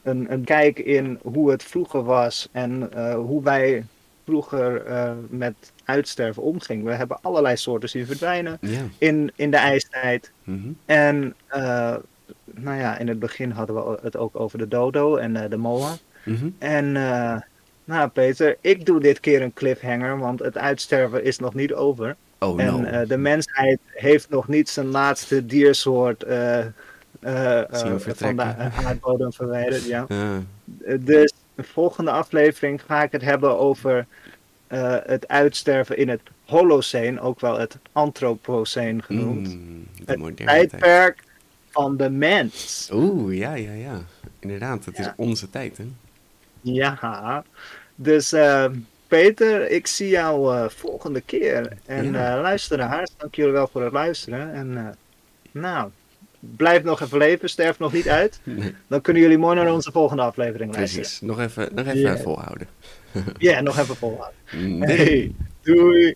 [0.04, 3.86] een, een kijk in hoe het vroeger was en hoe wij
[4.26, 4.84] vroeger
[5.30, 6.86] met uitsterven omgingen.
[6.86, 8.82] We hebben allerlei soorten zien verdwijnen Ja.
[8.98, 10.32] in, in de ijstijd.
[10.44, 10.72] Mhm.
[10.86, 11.36] En
[12.46, 15.96] nou ja, in het begin hadden we het ook over de dodo en de moa.
[16.26, 16.50] Mhm.
[16.58, 17.42] En eh,
[17.84, 22.16] nou Peter, ik doe dit keer een cliffhanger, want het uitsterven is nog niet over.
[22.40, 22.84] Oh, en no.
[22.84, 26.66] eh, de mensheid heeft nog niet zijn laatste diersoort eh,
[27.22, 28.44] van de
[28.86, 29.86] aardbodem verwijderd.
[29.86, 30.06] Ja.
[31.00, 34.06] Dus de volgende aflevering ga ik het hebben over
[35.06, 39.56] het uitsterven in het Holocene, ook wel het Anthropocene genoemd.
[39.56, 40.48] mm, het tijd.
[40.48, 41.24] tijdperk
[41.70, 42.90] van de mens.
[42.94, 44.02] Oeh, ja, ja, ja.
[44.40, 45.86] Inderdaad, het is onze tijd, hè?
[46.74, 47.43] Ja,
[47.95, 48.66] dus eh,
[49.07, 51.72] Peter, ik zie jou eh, volgende keer.
[51.86, 52.36] En Ja.
[52.36, 54.53] eh, luisteraars, dank jullie wel voor het luisteren.
[54.53, 54.97] En
[55.51, 55.89] nou,
[56.39, 58.39] blijf nog even leven, sterf nog niet uit.
[58.43, 61.01] Nee, Dan kunnen jullie mooi naar onze volgende aflevering luisteren.
[61.03, 61.22] precies.
[61.22, 62.68] Nog even, nog even volhouden.
[63.38, 64.39] Ja, nog even volhouden.
[64.51, 64.88] Nee.
[64.97, 66.16] Hey, doei.